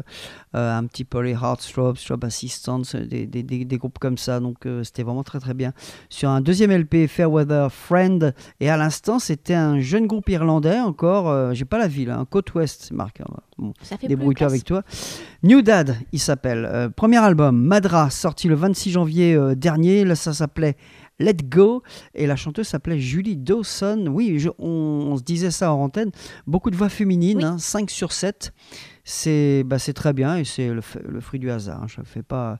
un 0.55 0.85
petit 0.87 1.05
peu 1.05 1.21
les 1.21 1.33
Heartthrob, 1.33 1.97
Strobe 1.97 2.25
Assistants, 2.25 2.83
des, 2.95 3.27
des- 3.27 3.43
des- 3.43 3.65
des 3.65 3.79
groupes 3.79 3.99
comme 3.99 4.19
ça. 4.19 4.41
Donc 4.41 4.67
c'était 4.83 5.03
vraiment 5.03 5.23
très 5.23 5.41
très 5.41 5.55
bien. 5.55 5.73
Sur 6.09 6.29
un 6.31 6.41
deuxième 6.41 6.71
LP, 6.71 7.07
Fairweather 7.09 7.73
Friend. 7.73 8.35
Et 8.61 8.69
à 8.71 8.77
l'instant, 8.77 9.19
c'était 9.19 9.55
un 9.55 9.81
jeune 9.81 10.07
groupe 10.07 10.29
irlandais 10.29 10.81
encore. 10.81 11.55
J'ai 11.55 11.65
pas 11.65 11.79
la 11.79 11.89
ville, 11.89 12.11
hein, 12.11 12.27
Côte 12.29 12.53
Ouest, 12.55 12.83
c'est 12.89 12.95
marqué. 12.95 13.25
Bon, 13.59 13.73
Débrouille-toi 14.09 14.47
avec 14.49 14.65
toi. 14.65 14.83
New 15.43 15.63
Dad, 15.63 15.97
il 16.13 16.19
s'appelle. 16.19 16.91
Premier 16.97 17.19
album, 17.19 17.57
Madra, 17.59 18.11
sorti 18.11 18.49
le 18.49 18.55
26 18.55 18.91
janvier 18.91 19.39
dernier. 19.57 20.05
Là, 20.05 20.15
ça 20.17 20.33
s'appelait 20.33 20.77
Let 21.23 21.37
Go. 21.49 21.83
Et 22.15 22.27
la 22.27 22.37
chanteuse 22.37 22.69
s'appelait 22.69 22.99
Julie 22.99 23.37
Dawson. 23.37 24.07
Oui, 24.11 24.39
je- 24.39 24.51
on, 24.59 25.09
on 25.13 25.17
se 25.17 25.23
disait 25.23 25.51
ça 25.51 25.73
en 25.73 25.83
antenne. 25.85 26.11
Beaucoup 26.47 26.71
de 26.71 26.77
voix 26.77 26.89
féminines, 26.89 27.39
Oui. 27.39 27.45
hein, 27.45 27.57
5 27.59 27.91
sur 27.91 28.13
7. 28.13 28.53
C'est 29.05 29.65
bah, 29.67 29.79
c'est 29.81 29.95
très 29.95 30.13
bien 30.13 30.37
et 30.37 30.45
c'est 30.45 30.69
le, 30.69 30.81
fruit 31.21 31.41
du 31.41 31.51
hasard. 31.51 31.83
hein. 31.83 31.87
Je 31.89 32.01
ne 32.01 32.07
fais, 32.07 32.23
pas- 32.23 32.59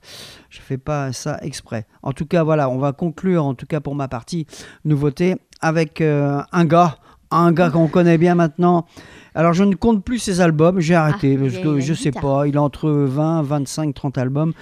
je 0.51 0.61
fais 0.61 0.79
pas 0.79 1.13
ça 1.13 1.39
exprès. 1.43 1.87
En 2.03 2.13
tout 2.13 2.27
cas, 2.27 2.43
voilà, 2.43 2.69
on 2.69 2.79
va 2.79 2.93
conclure, 2.93 3.45
en 3.45 3.55
tout 3.55 3.67
cas 3.67 3.81
pour 3.81 3.95
ma 3.95 4.09
partie 4.09 4.47
nouveauté, 4.85 5.37
avec 5.61 6.01
euh, 6.01 6.41
un 6.51 6.65
gars, 6.65 6.97
un 7.31 7.53
gars 7.53 7.71
qu'on 7.71 7.87
connaît 7.87 8.19
bien 8.19 8.35
maintenant. 8.35 8.87
Alors, 9.37 9.53
je 9.53 9.63
ne 9.65 9.75
compte 9.77 10.05
plus 10.05 10.19
ses 10.19 10.41
albums, 10.41 10.81
j'ai 10.81 10.95
arrêté, 10.97 11.37
Ah, 11.39 11.43
parce 11.45 11.59
que 11.59 11.79
je 11.81 11.91
une 11.91 11.97
sais 11.97 12.11
pas, 12.11 12.47
il 12.49 12.57
a 12.57 12.63
entre 12.63 12.91
20, 12.91 13.43
25, 13.43 13.95
30 13.95 14.19
albums. 14.19 14.53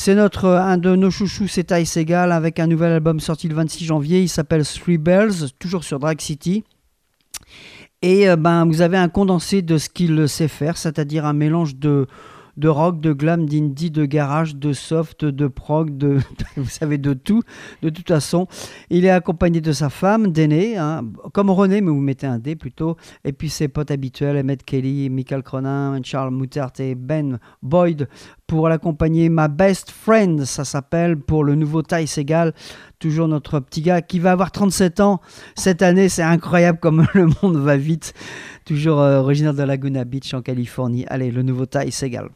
C'est 0.00 0.14
notre 0.14 0.46
un 0.46 0.78
de 0.78 0.94
nos 0.94 1.10
chouchous, 1.10 1.48
c'est 1.48 1.64
Ty 1.64 1.84
Segal, 1.84 2.30
avec 2.30 2.60
un 2.60 2.68
nouvel 2.68 2.92
album 2.92 3.18
sorti 3.18 3.48
le 3.48 3.56
26 3.56 3.84
janvier. 3.84 4.22
Il 4.22 4.28
s'appelle 4.28 4.64
Three 4.64 4.96
Bells, 4.96 5.50
toujours 5.58 5.82
sur 5.82 5.98
Drag 5.98 6.20
City. 6.20 6.62
Et 8.00 8.28
euh, 8.28 8.36
ben, 8.36 8.64
vous 8.64 8.80
avez 8.80 8.96
un 8.96 9.08
condensé 9.08 9.60
de 9.60 9.76
ce 9.76 9.88
qu'il 9.88 10.28
sait 10.28 10.46
faire, 10.46 10.76
c'est-à-dire 10.76 11.26
un 11.26 11.32
mélange 11.32 11.74
de, 11.74 12.06
de 12.58 12.68
rock, 12.68 13.00
de 13.00 13.12
glam, 13.12 13.48
d'indie, 13.48 13.90
de 13.90 14.04
garage, 14.04 14.56
de 14.56 14.72
soft, 14.72 15.24
de 15.24 15.46
prog, 15.46 15.96
de, 15.96 16.18
vous 16.56 16.68
savez, 16.68 16.98
de 16.98 17.14
tout, 17.14 17.42
de 17.82 17.90
toute 17.90 18.08
façon. 18.08 18.46
Il 18.90 19.04
est 19.04 19.10
accompagné 19.10 19.60
de 19.60 19.72
sa 19.72 19.90
femme, 19.90 20.28
d'aîné, 20.32 20.76
hein, 20.76 21.02
comme 21.32 21.50
René, 21.50 21.80
mais 21.80 21.90
vous 21.90 22.00
mettez 22.00 22.26
un 22.26 22.38
D 22.38 22.56
plutôt. 22.56 22.96
Et 23.24 23.32
puis 23.32 23.48
ses 23.48 23.68
potes 23.68 23.90
habituels, 23.90 24.36
Emmett 24.36 24.64
Kelly, 24.64 25.08
Michael 25.08 25.42
Cronin, 25.42 26.00
Charles 26.02 26.32
Moutert 26.32 26.72
et 26.78 26.94
Ben 26.94 27.38
Boyd 27.62 28.08
pour 28.48 28.68
l'accompagner. 28.68 29.28
Ma 29.28 29.46
best 29.46 29.92
friend, 29.92 30.44
ça 30.44 30.64
s'appelle, 30.64 31.16
pour 31.16 31.44
le 31.44 31.54
nouveau 31.54 31.82
Ty 31.82 32.08
Segal. 32.08 32.52
Toujours 32.98 33.28
notre 33.28 33.60
petit 33.60 33.82
gars 33.82 34.02
qui 34.02 34.18
va 34.18 34.32
avoir 34.32 34.50
37 34.50 34.98
ans 34.98 35.20
cette 35.54 35.82
année. 35.82 36.08
C'est 36.08 36.22
incroyable 36.22 36.80
comme 36.80 37.06
le 37.14 37.28
monde 37.40 37.58
va 37.58 37.76
vite. 37.76 38.14
Toujours 38.64 39.00
euh, 39.00 39.20
originaire 39.20 39.54
de 39.54 39.62
Laguna 39.62 40.04
Beach 40.04 40.34
en 40.34 40.42
Californie. 40.42 41.04
Allez, 41.08 41.30
le 41.30 41.42
nouveau 41.42 41.66
Ty 41.66 41.92
Segal. 41.92 42.30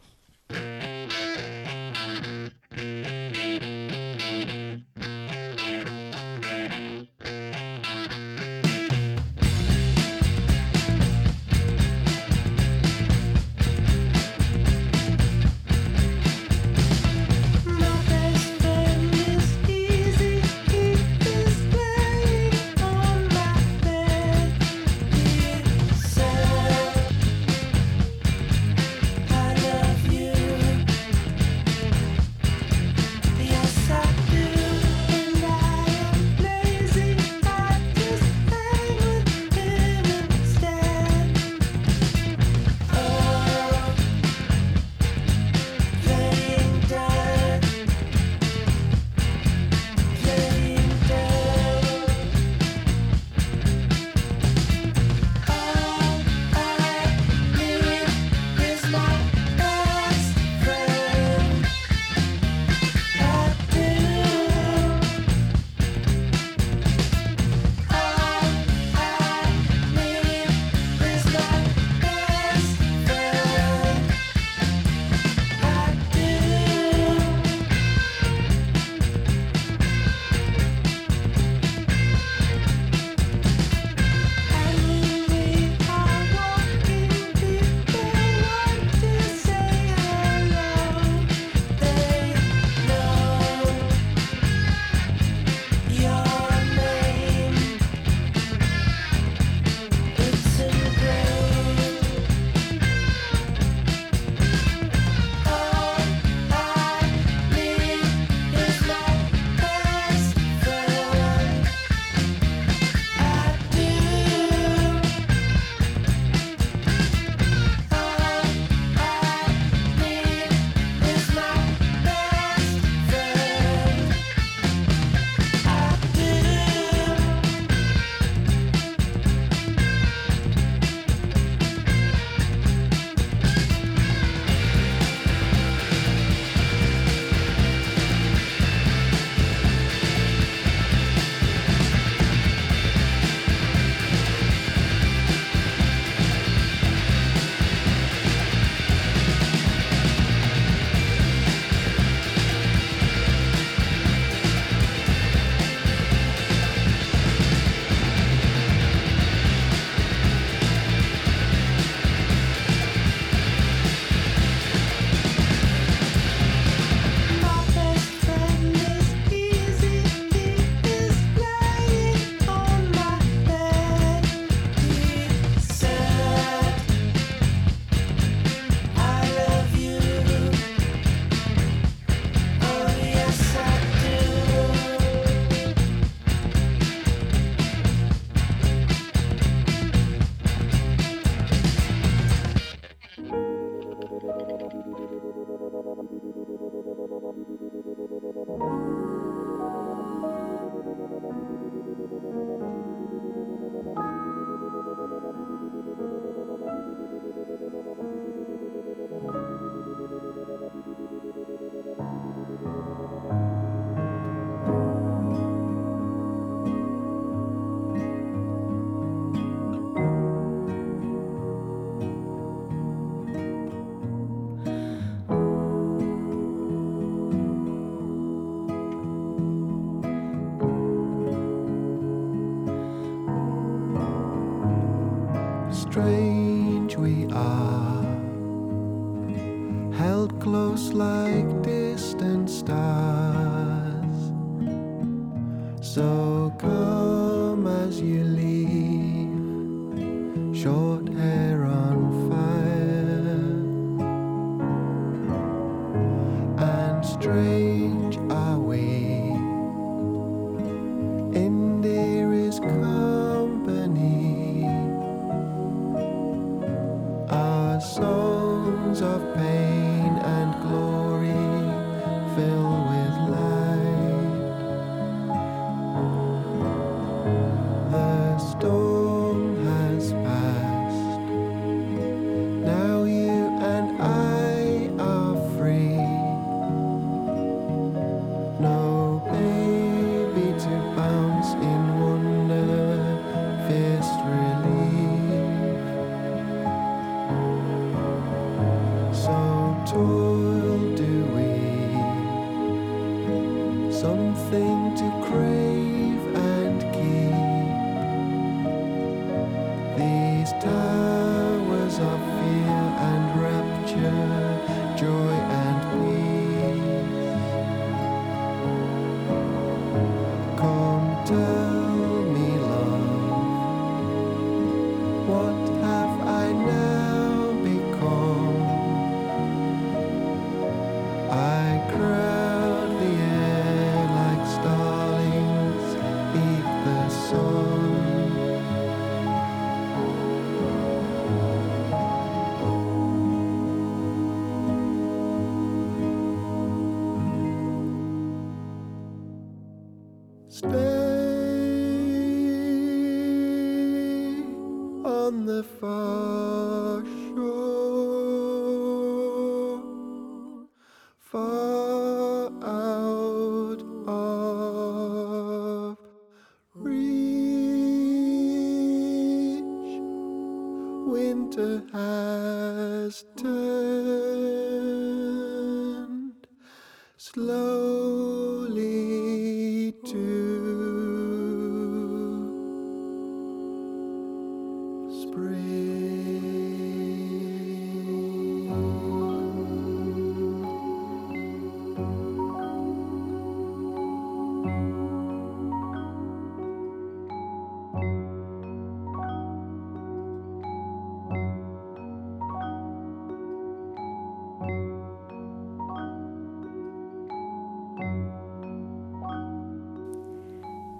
Something 304.02 304.96
to 304.96 305.08
crave 305.28 306.11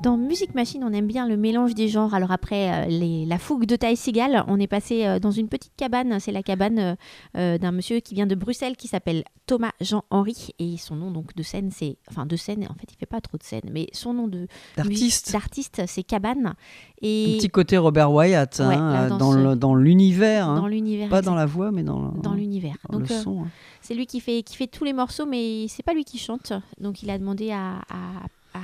Dans 0.02 0.16
Music 0.16 0.54
Machine, 0.56 0.82
on 0.82 0.92
aime 0.92 1.06
bien 1.06 1.28
le 1.28 1.36
mélange 1.36 1.74
des 1.74 1.86
genres. 1.86 2.12
Alors 2.12 2.32
après 2.32 2.72
euh, 2.72 2.86
les- 2.86 3.24
la 3.24 3.38
fougue 3.38 3.66
de 3.66 3.76
Ty 3.76 3.94
Seagal, 3.96 4.44
on 4.48 4.58
est 4.58 4.66
passé 4.66 5.06
euh, 5.06 5.20
dans 5.20 5.30
une 5.30 5.46
petite 5.48 5.74
cabane. 5.76 6.18
C'est 6.18 6.32
la 6.32 6.42
cabane 6.42 6.96
euh, 7.36 7.56
d'un 7.58 7.70
monsieur 7.70 8.00
qui 8.00 8.14
vient 8.14 8.26
de 8.26 8.34
Bruxelles 8.34 8.76
qui 8.76 8.88
s'appelle 8.88 9.22
Thomas 9.46 9.70
Jean-Henri. 9.80 10.54
Et 10.58 10.76
son 10.76 10.96
nom 10.96 11.12
donc 11.12 11.36
de 11.36 11.42
scène, 11.44 11.70
c'est... 11.70 11.98
Enfin 12.10 12.26
de 12.26 12.34
scène, 12.34 12.64
en 12.68 12.74
fait 12.74 12.88
il 12.92 12.96
fait 12.98 13.06
pas 13.06 13.20
trop 13.20 13.38
de 13.38 13.44
scène, 13.44 13.62
mais 13.70 13.86
son 13.92 14.12
nom 14.12 14.26
de 14.26 14.48
D'artiste. 14.76 15.30
d'artiste, 15.30 15.82
c'est 15.86 16.02
Cabane. 16.02 16.46
Un 16.48 16.54
Et 17.02 17.36
petit 17.38 17.48
côté 17.48 17.78
Robert 17.78 18.10
Wyatt 18.10 18.58
Ouais, 18.58 18.74
hein, 18.74 19.08
là, 19.08 19.54
dans 19.54 19.74
l'univers. 19.76 20.48
hein. 20.48 20.56
dans 20.56 20.66
l'univers. 20.66 21.10
Pas 21.10 21.22
dans 21.22 21.36
la 21.36 21.46
voix, 21.46 21.70
mais 21.70 21.84
dans, 21.84 22.00
le- 22.00 22.20
dans 22.20 22.34
l'univers. 22.34 22.76
dans 22.90 22.98
Donc 22.98 23.08
le 23.08 23.14
euh, 23.14 23.20
son. 23.22 23.42
hein. 23.42 23.48
c'est 23.80 23.94
lui 23.94 24.06
qui 24.06 24.18
fait, 24.18 24.42
qui 24.42 24.56
fait 24.56 24.66
tous 24.66 24.82
les 24.82 24.94
morceaux, 24.94 25.26
mais 25.26 25.66
c'est 25.68 25.84
pas 25.84 25.94
lui 25.94 26.04
qui 26.04 26.18
chante. 26.18 26.52
Donc 26.80 27.04
il 27.04 27.10
a 27.10 27.18
demandé 27.18 27.52
à, 27.52 27.76
à- 27.88 28.26
à 28.54 28.58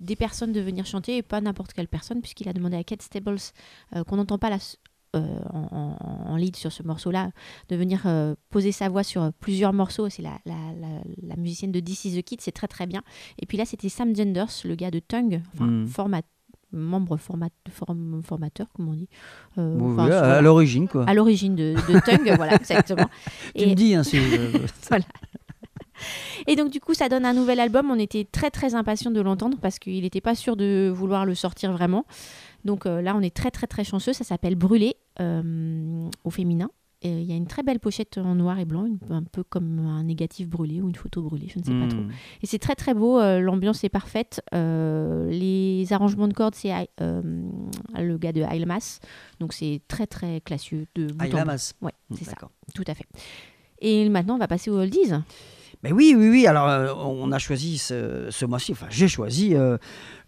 des 0.00 0.16
personnes 0.16 0.52
de 0.52 0.60
venir 0.60 0.86
chanter, 0.86 1.18
et 1.18 1.22
pas 1.22 1.40
n'importe 1.40 1.72
quelle 1.74 1.88
personne, 1.88 2.20
puisqu'il 2.20 2.48
a 2.48 2.52
demandé 2.52 2.76
à 2.76 2.84
Kate 2.84 3.02
Stables, 3.02 3.36
euh, 3.94 4.02
qu'on 4.04 4.16
n'entend 4.16 4.38
pas 4.38 4.50
la, 4.50 4.58
euh, 5.16 5.38
en, 5.52 6.36
lead 6.36 6.56
sur 6.56 6.72
ce 6.72 6.82
morceau-là, 6.82 7.30
de 7.68 7.76
venir 7.76 8.02
euh, 8.06 8.34
poser 8.48 8.72
sa 8.72 8.88
voix 8.88 9.02
sur 9.02 9.32
plusieurs 9.40 9.72
morceaux. 9.72 10.08
C'est 10.08 10.22
la, 10.22 10.38
la, 10.46 10.54
la- 10.80 11.02
la 11.22 11.36
musicienne 11.36 11.72
de 11.72 11.80
This 11.80 12.04
is 12.06 12.16
the 12.20 12.24
Kid, 12.24 12.40
c'est 12.40 12.52
très 12.52 12.68
très 12.68 12.86
bien. 12.86 13.02
Et 13.40 13.46
puis 13.46 13.58
là, 13.58 13.64
c'était 13.64 13.88
Sam 13.88 14.14
Genders, 14.16 14.48
le 14.64 14.74
gars 14.74 14.90
de 14.90 15.00
Tongue, 15.00 15.42
enfin, 15.54 15.66
Mm. 15.66 15.86
format, 15.88 16.22
membre 16.72 17.16
format, 17.16 17.48
form- 17.68 18.22
formateur, 18.24 18.68
comme 18.72 18.88
on 18.88 18.94
dit. 18.94 19.08
Euh, 19.58 19.76
enfin, 19.80 20.04
à, 20.04 20.06
voilà. 20.06 20.36
à 20.36 20.40
l'origine, 20.40 20.86
quoi. 20.86 21.04
à 21.08 21.14
l'origine 21.14 21.56
de, 21.56 21.74
de 21.74 22.00
Tongue, 22.06 22.32
voilà, 22.36 22.54
exactement. 22.54 23.08
Tu 23.56 23.66
me 23.66 23.74
dis, 23.74 23.94
hein, 23.96 24.04
si 24.04 24.18
je- 24.18 24.66
Et 26.46 26.56
donc 26.56 26.70
du 26.70 26.80
coup, 26.80 26.94
ça 26.94 27.08
donne 27.08 27.24
un 27.24 27.32
nouvel 27.34 27.60
album. 27.60 27.90
On 27.90 27.98
était 27.98 28.24
très 28.30 28.50
très 28.50 28.74
impatients 28.74 29.10
de 29.10 29.20
l'entendre 29.20 29.56
parce 29.60 29.78
qu'il 29.78 30.02
n'était 30.02 30.20
pas 30.20 30.34
sûr 30.34 30.56
de 30.56 30.90
vouloir 30.94 31.24
le 31.26 31.34
sortir 31.34 31.72
vraiment. 31.72 32.04
Donc 32.64 32.86
euh, 32.86 33.00
là, 33.02 33.14
on 33.16 33.20
est 33.22 33.34
très 33.34 33.50
très 33.50 33.66
très 33.66 33.84
chanceux. 33.84 34.12
Ça 34.12 34.24
s'appelle 34.24 34.54
Brûlé 34.54 34.96
euh, 35.20 36.08
au 36.24 36.30
féminin. 36.30 36.70
Et 37.02 37.08
Il 37.08 37.22
y 37.24 37.32
a 37.32 37.34
une 37.34 37.46
très 37.46 37.62
belle 37.62 37.80
pochette 37.80 38.18
en 38.18 38.34
noir 38.34 38.58
et 38.58 38.66
blanc, 38.66 38.84
une- 38.84 38.98
un 39.08 39.22
peu 39.22 39.42
comme 39.42 39.78
un 39.78 40.02
négatif 40.04 40.50
brûlé 40.50 40.82
ou 40.82 40.88
une 40.90 40.94
photo 40.94 41.22
brûlée, 41.22 41.48
je 41.48 41.58
ne 41.58 41.64
sais 41.64 41.72
pas 41.72 41.88
trop. 41.88 42.02
Hmm. 42.02 42.10
Et 42.42 42.46
c'est 42.46 42.58
très 42.58 42.74
très 42.74 42.92
beau, 42.92 43.18
euh, 43.18 43.40
l'ambiance 43.40 43.82
est 43.84 43.88
parfaite. 43.88 44.42
euh, 44.52 45.30
les 45.30 45.90
arrangements 45.94 46.28
de 46.28 46.34
cordes, 46.34 46.54
c'est 46.54 46.70
euh, 47.00 47.22
le 47.98 48.18
gars 48.18 48.32
de 48.32 48.42
Ailmas. 48.42 49.00
Donc 49.38 49.54
c'est 49.54 49.80
très 49.88 50.06
très 50.06 50.42
classieux 50.42 50.84
de 50.94 51.06
amasse. 51.38 51.72
Ouais, 51.80 51.92
c'est 52.18 52.24
ça, 52.24 52.36
tout 52.74 52.84
à 52.86 52.94
fait. 52.94 53.06
Et 53.80 54.06
maintenant, 54.10 54.34
on 54.34 54.38
va 54.38 54.46
passer 54.48 54.70
aux 54.70 54.76
oldies. 54.78 55.10
Mais 55.82 55.92
oui, 55.92 56.14
oui, 56.16 56.28
oui. 56.28 56.46
Alors, 56.46 56.68
euh, 56.68 56.92
on 56.94 57.32
a 57.32 57.38
choisi 57.38 57.78
ce, 57.78 58.26
ce 58.28 58.44
mois-ci, 58.44 58.72
enfin, 58.72 58.86
j'ai 58.90 59.08
choisi 59.08 59.54
euh, 59.54 59.78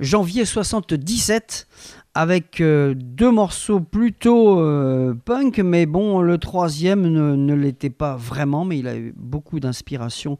janvier 0.00 0.44
77 0.46 1.68
avec 2.14 2.60
euh, 2.60 2.94
deux 2.94 3.30
morceaux 3.30 3.80
plutôt 3.80 4.56
punk, 5.24 5.58
mais 5.58 5.86
bon, 5.86 6.20
le 6.20 6.38
troisième 6.38 7.06
ne, 7.06 7.54
l'était 7.54 7.90
pas 7.90 8.16
vraiment, 8.16 8.64
mais 8.64 8.78
il 8.78 8.86
a 8.86 8.96
eu 8.96 9.14
beaucoup 9.16 9.60
d'inspiration. 9.60 10.38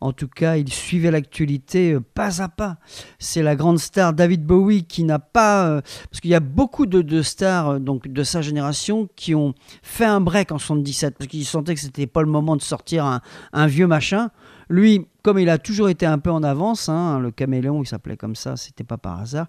En 0.00 0.12
tout 0.12 0.26
cas, 0.26 0.56
il 0.56 0.72
suivait 0.72 1.10
l'actualité 1.10 1.96
pas 2.14 2.42
à 2.42 2.48
pas. 2.48 2.78
C'est 3.18 3.42
la 3.42 3.56
grande 3.56 3.78
star 3.78 4.14
David 4.14 4.44
Bowie 4.44 4.84
qui 4.84 5.04
n'a 5.04 5.18
pas. 5.18 5.82
parce 6.10 6.20
qu'il 6.20 6.30
y 6.30 6.34
a 6.34 6.40
beaucoup 6.40 6.86
de, 6.86 7.22
stars 7.22 7.78
donc, 7.78 8.08
de 8.08 8.24
sa 8.24 8.42
génération 8.42 9.08
qui 9.14 9.34
ont 9.34 9.54
fait 9.82 10.06
un 10.06 10.20
break 10.20 10.50
en 10.50 10.58
77 10.58 11.16
parce 11.18 11.28
qu'ils 11.28 11.44
sentaient 11.44 11.74
que 11.74 11.80
c'était 11.80 12.08
pas 12.08 12.22
le 12.22 12.28
moment 12.28 12.56
de 12.56 12.62
sortir 12.62 13.20
un 13.52 13.66
vieux 13.66 13.86
machin. 13.86 14.30
Lui, 14.72 15.06
comme 15.22 15.38
il 15.38 15.50
a 15.50 15.58
toujours 15.58 15.90
été 15.90 16.06
un 16.06 16.18
peu 16.18 16.30
en 16.30 16.42
avance, 16.42 16.88
hein, 16.88 17.20
le 17.20 17.30
caméléon, 17.30 17.82
il 17.82 17.86
s'appelait 17.86 18.16
comme 18.16 18.34
ça, 18.34 18.56
c'était 18.56 18.84
pas 18.84 18.96
par 18.96 19.20
hasard, 19.20 19.46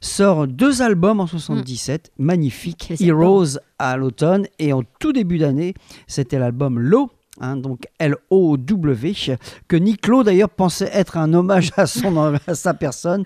sort 0.00 0.46
deux 0.46 0.82
albums 0.82 1.18
en 1.18 1.26
77, 1.26 2.12
magnifiques, 2.18 2.94
Quels 2.96 3.08
Heroes 3.08 3.58
à 3.80 3.96
l'automne, 3.96 4.46
et 4.60 4.72
en 4.72 4.82
tout 5.00 5.12
début 5.12 5.38
d'année, 5.38 5.74
c'était 6.06 6.38
l'album 6.38 6.78
Low. 6.78 7.10
hein, 7.40 7.56
donc 7.56 7.88
L-O-W, 7.98 9.14
que 9.66 9.76
Nick 9.76 10.06
Lowe 10.06 10.22
d'ailleurs 10.22 10.50
pensait 10.50 10.90
être 10.92 11.16
un 11.16 11.34
hommage 11.34 11.72
à, 11.76 11.86
son, 11.86 12.16
à 12.46 12.54
sa 12.54 12.72
personne. 12.72 13.24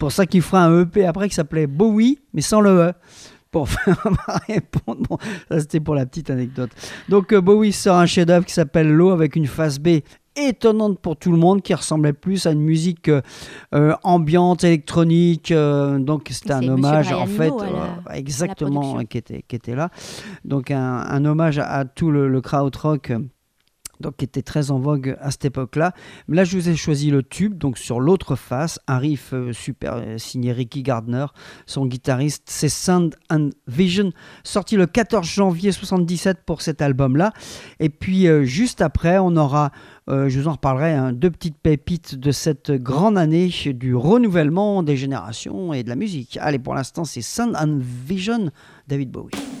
Pour 0.00 0.10
ça 0.10 0.26
qu'il 0.26 0.42
fera 0.42 0.64
un 0.64 0.82
EP 0.82 1.06
après 1.06 1.28
qui 1.28 1.34
s'appelait 1.36 1.66
Bowie, 1.68 2.18
mais 2.34 2.42
sans 2.42 2.60
le 2.60 2.70
E. 2.70 2.92
Pour 3.52 3.68
faire 3.68 3.98
ma 4.26 4.38
réponse. 4.48 4.96
Bon, 5.08 5.18
ça 5.50 5.60
c'était 5.60 5.78
pour 5.80 5.94
la 5.94 6.06
petite 6.06 6.30
anecdote. 6.30 6.70
Donc 7.10 7.34
euh, 7.34 7.40
Bowie 7.42 7.70
sort 7.72 7.98
un 7.98 8.06
chef-d'œuvre 8.06 8.46
qui 8.46 8.54
s'appelle 8.54 8.90
Low 8.90 9.10
avec 9.10 9.36
une 9.36 9.46
face 9.46 9.78
B 9.78 9.98
étonnante 10.36 10.98
pour 10.98 11.16
tout 11.16 11.30
le 11.30 11.36
monde 11.38 11.62
qui 11.62 11.74
ressemblait 11.74 12.12
plus 12.12 12.46
à 12.46 12.52
une 12.52 12.60
musique 12.62 13.08
euh, 13.08 13.20
euh, 13.74 13.94
ambiante 14.02 14.64
électronique 14.64 15.50
euh, 15.50 15.98
donc 15.98 16.28
c'était 16.30 16.52
un 16.52 16.60
hommage 16.68 17.12
en 17.12 17.26
fait 17.26 17.48
la- 18.08 18.18
exactement 18.18 18.80
qui 19.04 19.18
était 19.18 19.44
qui 19.46 19.56
était 19.56 19.74
là. 19.74 19.90
Donc 20.44 20.70
un, 20.70 20.80
un 20.98 21.24
hommage 21.24 21.58
à, 21.58 21.66
à 21.70 21.84
tout 21.84 22.10
le, 22.10 22.28
le 22.28 22.40
krautrock 22.40 23.10
euh, 23.10 23.18
donc 24.02 24.16
qui 24.16 24.24
était 24.24 24.42
très 24.42 24.70
en 24.70 24.78
vogue 24.78 25.16
à 25.20 25.30
cette 25.30 25.46
époque-là. 25.46 25.92
Là, 26.28 26.44
je 26.44 26.56
vous 26.56 26.68
ai 26.68 26.76
choisi 26.76 27.10
le 27.10 27.22
tube, 27.22 27.56
donc 27.56 27.78
sur 27.78 28.00
l'autre 28.00 28.36
face, 28.36 28.78
un 28.86 28.98
riff 28.98 29.32
euh, 29.32 29.52
super 29.52 29.94
euh, 29.96 30.18
signé 30.18 30.52
Ricky 30.52 30.82
Gardner, 30.82 31.26
son 31.66 31.86
guitariste, 31.86 32.44
c'est 32.46 32.68
Sound 32.68 33.16
and 33.30 33.50
Vision, 33.66 34.12
sorti 34.44 34.76
le 34.76 34.86
14 34.86 35.26
janvier 35.26 35.72
77 35.72 36.40
pour 36.44 36.60
cet 36.60 36.82
album-là. 36.82 37.32
Et 37.80 37.88
puis 37.88 38.26
euh, 38.26 38.44
juste 38.44 38.82
après, 38.82 39.18
on 39.18 39.36
aura, 39.36 39.70
je 40.08 40.38
vous 40.38 40.48
en 40.48 40.52
reparlerai, 40.52 40.92
hein, 40.92 41.12
deux 41.12 41.30
petites 41.30 41.56
pépites 41.56 42.16
de 42.16 42.32
cette 42.32 42.72
grande 42.72 43.16
année 43.16 43.50
du 43.66 43.94
renouvellement 43.94 44.82
des 44.82 44.96
générations 44.96 45.72
et 45.72 45.84
de 45.84 45.88
la 45.88 45.96
musique. 45.96 46.38
Allez, 46.40 46.58
pour 46.58 46.74
l'instant, 46.74 47.04
c'est 47.04 47.22
Sound 47.22 47.56
and 47.56 47.78
Vision, 47.80 48.50
David 48.88 49.10
Bowie. 49.10 49.51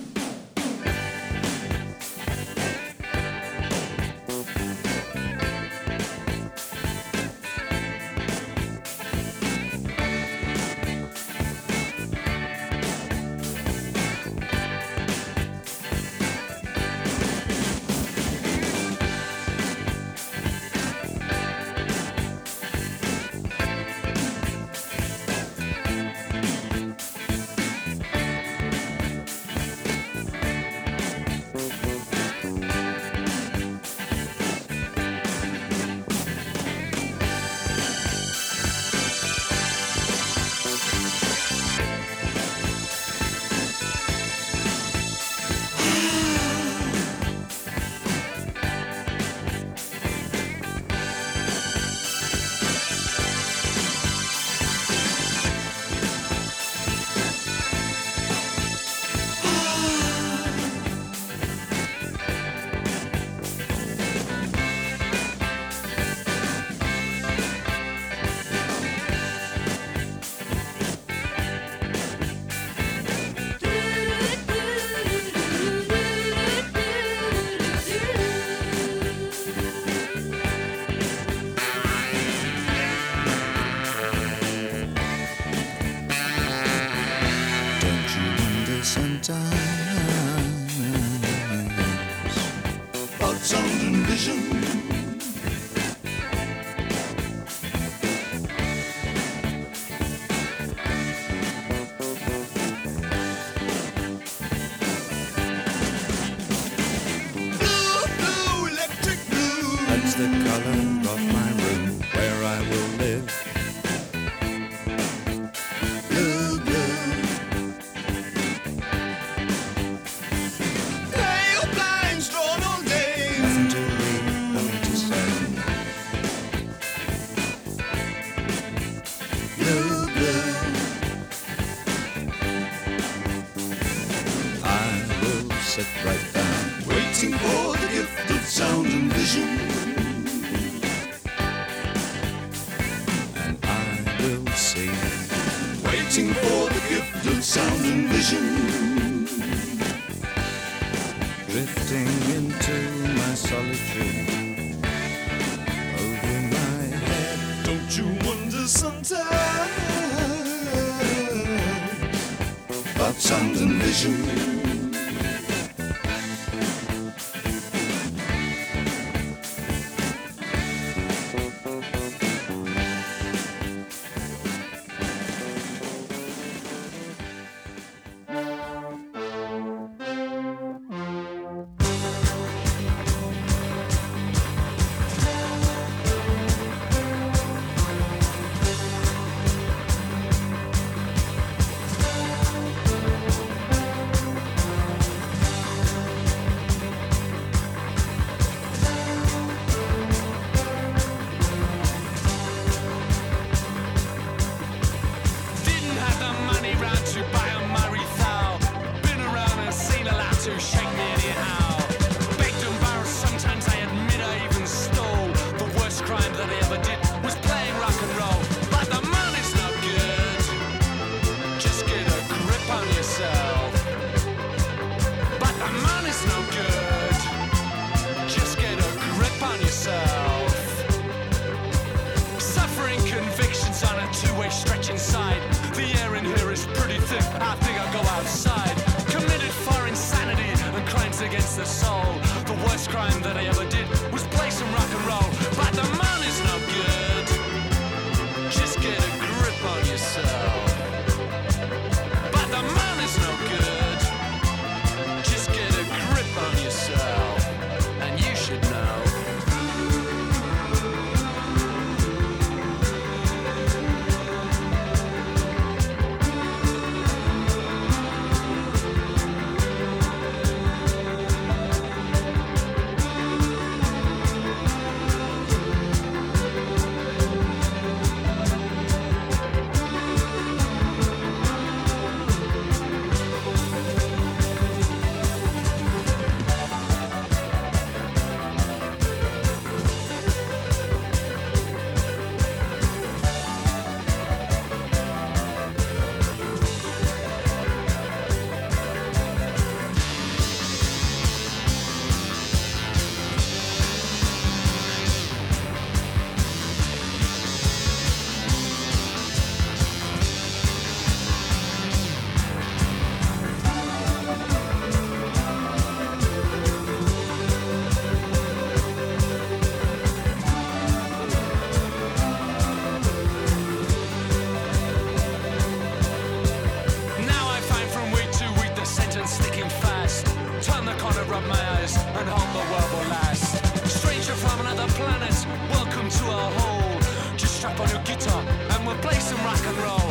Stranger 334.82 334.94
from 334.94 335.06
another 335.06 335.28
planet, 335.28 335.46
welcome 335.70 336.08
to 336.10 336.24
our 336.24 336.50
hole. 336.52 337.00
Just 337.36 337.56
strap 337.56 337.78
on 337.78 337.88
your 337.90 338.02
guitar 338.02 338.42
and 338.70 338.86
we'll 338.86 338.96
play 338.96 339.18
some 339.18 339.38
rock 339.44 339.64
and 339.66 339.76
roll. 339.78 340.01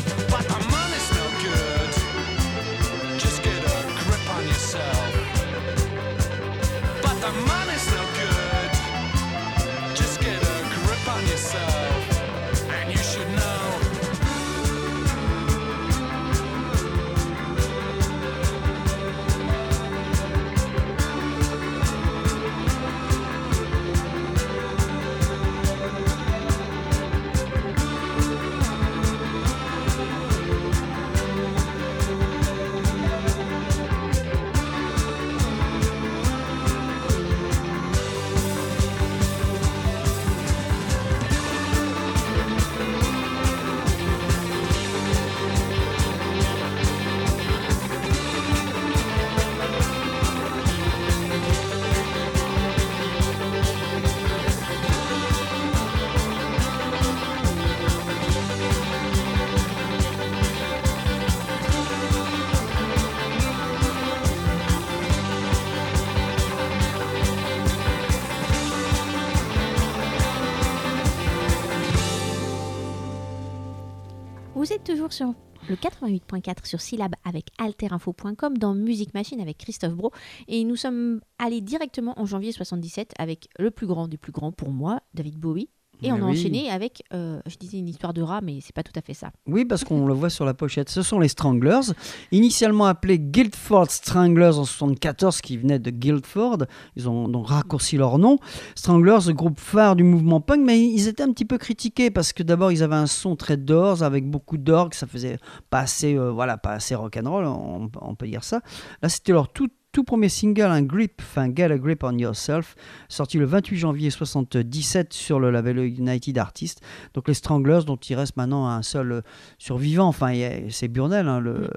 Le 75.71 75.77
88.4 75.77 76.65
sur 76.65 76.81
Syllab 76.81 77.15
avec 77.23 77.47
alterinfo.com 77.57 78.57
dans 78.57 78.75
Musique 78.75 79.13
Machine 79.13 79.39
avec 79.39 79.57
Christophe 79.57 79.93
Bro. 79.93 80.11
Et 80.49 80.65
nous 80.65 80.75
sommes 80.75 81.21
allés 81.39 81.61
directement 81.61 82.19
en 82.19 82.25
janvier 82.25 82.51
77 82.51 83.13
avec 83.17 83.47
le 83.57 83.71
plus 83.71 83.87
grand 83.87 84.09
des 84.09 84.17
plus 84.17 84.33
grands 84.33 84.51
pour 84.51 84.71
moi, 84.71 85.01
David 85.13 85.37
Bowie. 85.37 85.69
Et 86.01 86.07
Mais 86.07 86.13
on 86.13 86.23
a 86.23 86.29
oui. 86.29 86.39
enchaîné 86.39 86.69
avec, 86.69 87.03
euh, 87.13 87.39
je 87.45 87.57
disais 87.57 87.77
une 87.77 87.87
histoire 87.87 88.13
de 88.13 88.21
rat, 88.21 88.41
mais 88.41 88.59
c'est 88.61 88.73
pas 88.75 88.83
tout 88.83 88.91
à 88.95 89.01
fait 89.01 89.13
ça. 89.13 89.31
Oui, 89.47 89.65
parce 89.65 89.83
qu'on 89.83 90.05
le 90.07 90.13
voit 90.13 90.29
sur 90.29 90.45
la 90.45 90.53
pochette. 90.53 90.89
Ce 90.89 91.01
sont 91.01 91.19
les 91.19 91.27
Stranglers, 91.27 91.93
initialement 92.31 92.85
appelés 92.85 93.19
Guildford 93.19 93.89
Stranglers 93.89 94.57
en 94.57 94.65
74, 94.65 95.41
qui 95.41 95.57
venaient 95.57 95.79
de 95.79 95.91
Guildford. 95.91 96.65
Ils 96.95 97.07
ont 97.09 97.27
donc 97.27 97.47
raccourci 97.49 97.97
leur 97.97 98.17
nom. 98.17 98.37
Stranglers, 98.75 99.27
le 99.27 99.33
groupe 99.33 99.59
phare 99.59 99.95
du 99.95 100.03
mouvement 100.03 100.41
punk, 100.41 100.61
mais 100.65 100.81
ils 100.81 101.07
étaient 101.07 101.23
un 101.23 101.31
petit 101.31 101.45
peu 101.45 101.57
critiqués 101.57 102.09
parce 102.11 102.33
que 102.33 102.43
d'abord 102.43 102.71
ils 102.71 102.83
avaient 102.83 102.95
un 102.95 103.07
son 103.07 103.35
très 103.35 103.57
doors 103.57 104.03
avec 104.03 104.29
beaucoup 104.29 104.57
d'orgue, 104.57 104.93
ça 104.93 105.07
faisait 105.07 105.37
pas 105.69 105.79
assez, 105.79 106.15
euh, 106.15 106.31
voilà, 106.31 106.57
pas 106.57 106.71
assez 106.71 106.95
rock'n'roll, 106.95 107.45
on, 107.45 107.89
on 108.01 108.15
peut 108.15 108.27
dire 108.27 108.43
ça. 108.43 108.61
Là, 109.01 109.09
c'était 109.09 109.31
leur 109.33 109.51
tout 109.51 109.69
tout 109.91 110.03
premier 110.03 110.29
single, 110.29 110.63
un 110.63 110.81
grip, 110.81 111.21
enfin 111.21 111.49
Get 111.53 111.71
a 111.71 111.77
Grip 111.77 112.03
on 112.03 112.17
Yourself, 112.17 112.75
sorti 113.09 113.37
le 113.37 113.45
28 113.45 113.77
janvier 113.77 114.09
77 114.09 115.13
sur 115.13 115.39
le 115.39 115.51
label 115.51 115.79
United 115.79 116.37
Artists. 116.37 116.81
Donc 117.13 117.27
les 117.27 117.33
Stranglers, 117.33 117.81
dont 117.85 117.97
il 117.97 118.15
reste 118.15 118.37
maintenant 118.37 118.67
un 118.67 118.81
seul 118.81 119.23
survivant, 119.57 120.07
enfin 120.07 120.33
c'est 120.69 120.87
Burnell, 120.87 121.27
hein, 121.27 121.39
le, 121.39 121.69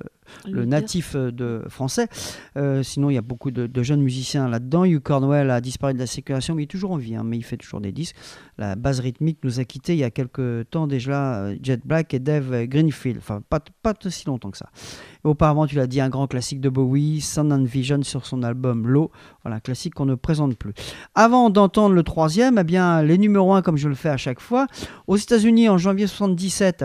le 0.47 0.65
natif 0.65 1.15
euh, 1.15 1.31
de 1.31 1.63
français. 1.69 2.09
Euh, 2.57 2.83
sinon, 2.83 3.11
il 3.11 3.15
y 3.15 3.19
a 3.19 3.23
beaucoup 3.23 3.51
de, 3.51 3.67
de 3.67 3.83
jeunes 3.83 4.03
musiciens 4.03 4.49
là-dedans. 4.49 4.85
Hugh 4.85 5.01
Cornwell 5.01 5.51
a 5.51 5.61
disparu 5.61 5.95
de 5.95 5.99
la 5.99 6.07
circulation, 6.07 6.55
mais 6.55 6.63
il 6.63 6.65
est 6.65 6.69
toujours 6.69 6.93
en 6.93 6.97
vie, 6.97 7.17
hein, 7.17 7.23
mais 7.25 7.37
il 7.37 7.43
fait 7.43 7.57
toujours 7.57 7.81
des 7.81 7.93
disques. 7.93 8.17
La 8.59 8.77
base 8.77 9.01
rythmique 9.01 9.39
nous 9.43 9.61
a 9.61 9.65
quittés 9.65 9.95
il 9.95 9.99
y 9.99 10.05
a 10.05 10.11
quelques 10.11 10.71
temps 10.71 10.87
déjà, 10.87 11.37
euh, 11.37 11.57
Jet 11.63 11.81
Black 11.85 12.15
et 12.15 12.19
Dave 12.19 12.67
Greenfield. 12.67 13.19
Enfin, 13.19 13.43
pas, 13.49 13.61
pas 13.83 13.95
si 14.09 14.27
longtemps 14.27 14.51
que 14.51 14.59
ça. 14.59 14.71
Et 15.25 15.29
auparavant, 15.29 15.67
tu 15.67 15.77
l'as 15.77 15.87
dit, 15.87 16.01
un 16.01 16.09
grand 16.09 16.27
classique 16.27 16.61
de 16.61 16.69
Bowie, 16.69 17.21
Sound 17.21 17.53
and 17.53 17.65
Vision 17.65 18.03
sur 18.03 18.27
son 18.27 18.43
album 18.43 18.87
Low. 18.87 19.11
Voilà, 19.43 19.57
un 19.57 19.61
classique 19.61 19.95
qu'on 19.95 20.07
ne 20.07 20.15
présente 20.15 20.57
plus. 20.57 20.73
Avant 21.15 21.51
d'entendre 21.51 21.95
le 21.95 22.03
troisième, 22.03 22.59
eh 22.59 22.65
bien, 22.65 23.03
les 23.03 23.19
numéros 23.19 23.55
1, 23.55 23.63
comme 23.63 23.77
je 23.77 23.89
le 23.89 23.95
fais 23.95 24.09
à 24.09 24.17
chaque 24.17 24.41
fois. 24.41 24.67
Aux 25.07 25.17
États-Unis, 25.17 25.69
en 25.69 25.79
janvier 25.79 26.07
77, 26.07 26.85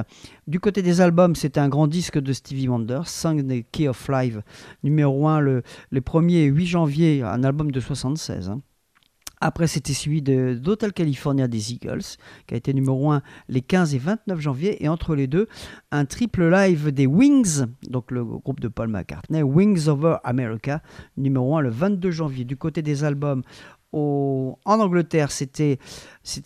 du 0.50 0.60
côté 0.60 0.82
des 0.82 1.00
albums, 1.00 1.36
c'était 1.36 1.60
un 1.60 1.70
grand 1.70 1.88
disque 1.88 2.18
de 2.20 2.34
Stevie 2.34 2.68
Wonder, 2.68 3.02
Song 3.06 3.46
the 3.48 3.64
Key 3.72 3.88
of 3.88 4.10
Life, 4.10 4.40
numéro 4.84 5.28
1 5.28 5.40
le, 5.40 5.62
le 5.92 6.02
1er 6.02 6.46
8 6.46 6.66
janvier, 6.66 7.22
un 7.24 7.44
album 7.44 7.72
de 7.72 7.80
76. 7.80 8.50
hein. 8.50 8.62
Après, 9.42 9.68
c'était 9.68 9.94
de- 10.22 10.56
d'Hotel 10.56 10.92
California 10.92 11.48
des 11.48 11.72
Eagles, 11.72 12.02
qui 12.46 12.56
a 12.56 12.58
été 12.58 12.74
numéro 12.74 13.12
1 13.12 13.22
les 13.48 13.62
15 13.62 13.96
et 13.96 13.98
29 13.98 14.38
janvier. 14.42 14.84
Et 14.84 14.90
entre 14.90 15.16
les 15.16 15.28
deux, 15.28 15.48
un 15.92 16.04
triple 16.04 16.50
live 16.50 16.92
des 16.92 17.06
Wings, 17.06 17.64
donc 17.90 18.12
le 18.12 18.26
groupe 18.26 18.60
de 18.60 18.68
Paul 18.68 18.90
McCartney, 18.90 19.42
Wings 19.42 19.88
Over 19.88 20.18
America, 20.26 20.82
numéro 21.16 21.56
1 21.56 21.62
le 21.62 21.70
22 21.70 22.12
janvier. 22.12 22.44
Du 22.44 22.58
côté 22.58 22.82
des 22.82 23.06
albums, 23.06 23.44
en 23.92 24.56
Angleterre, 24.66 25.32
c'était 25.32 25.80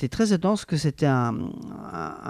très 0.10 0.32
étonnant 0.34 0.54
parce 0.54 0.66
que 0.66 0.78
c'était 0.78 1.06
un, 1.06 1.34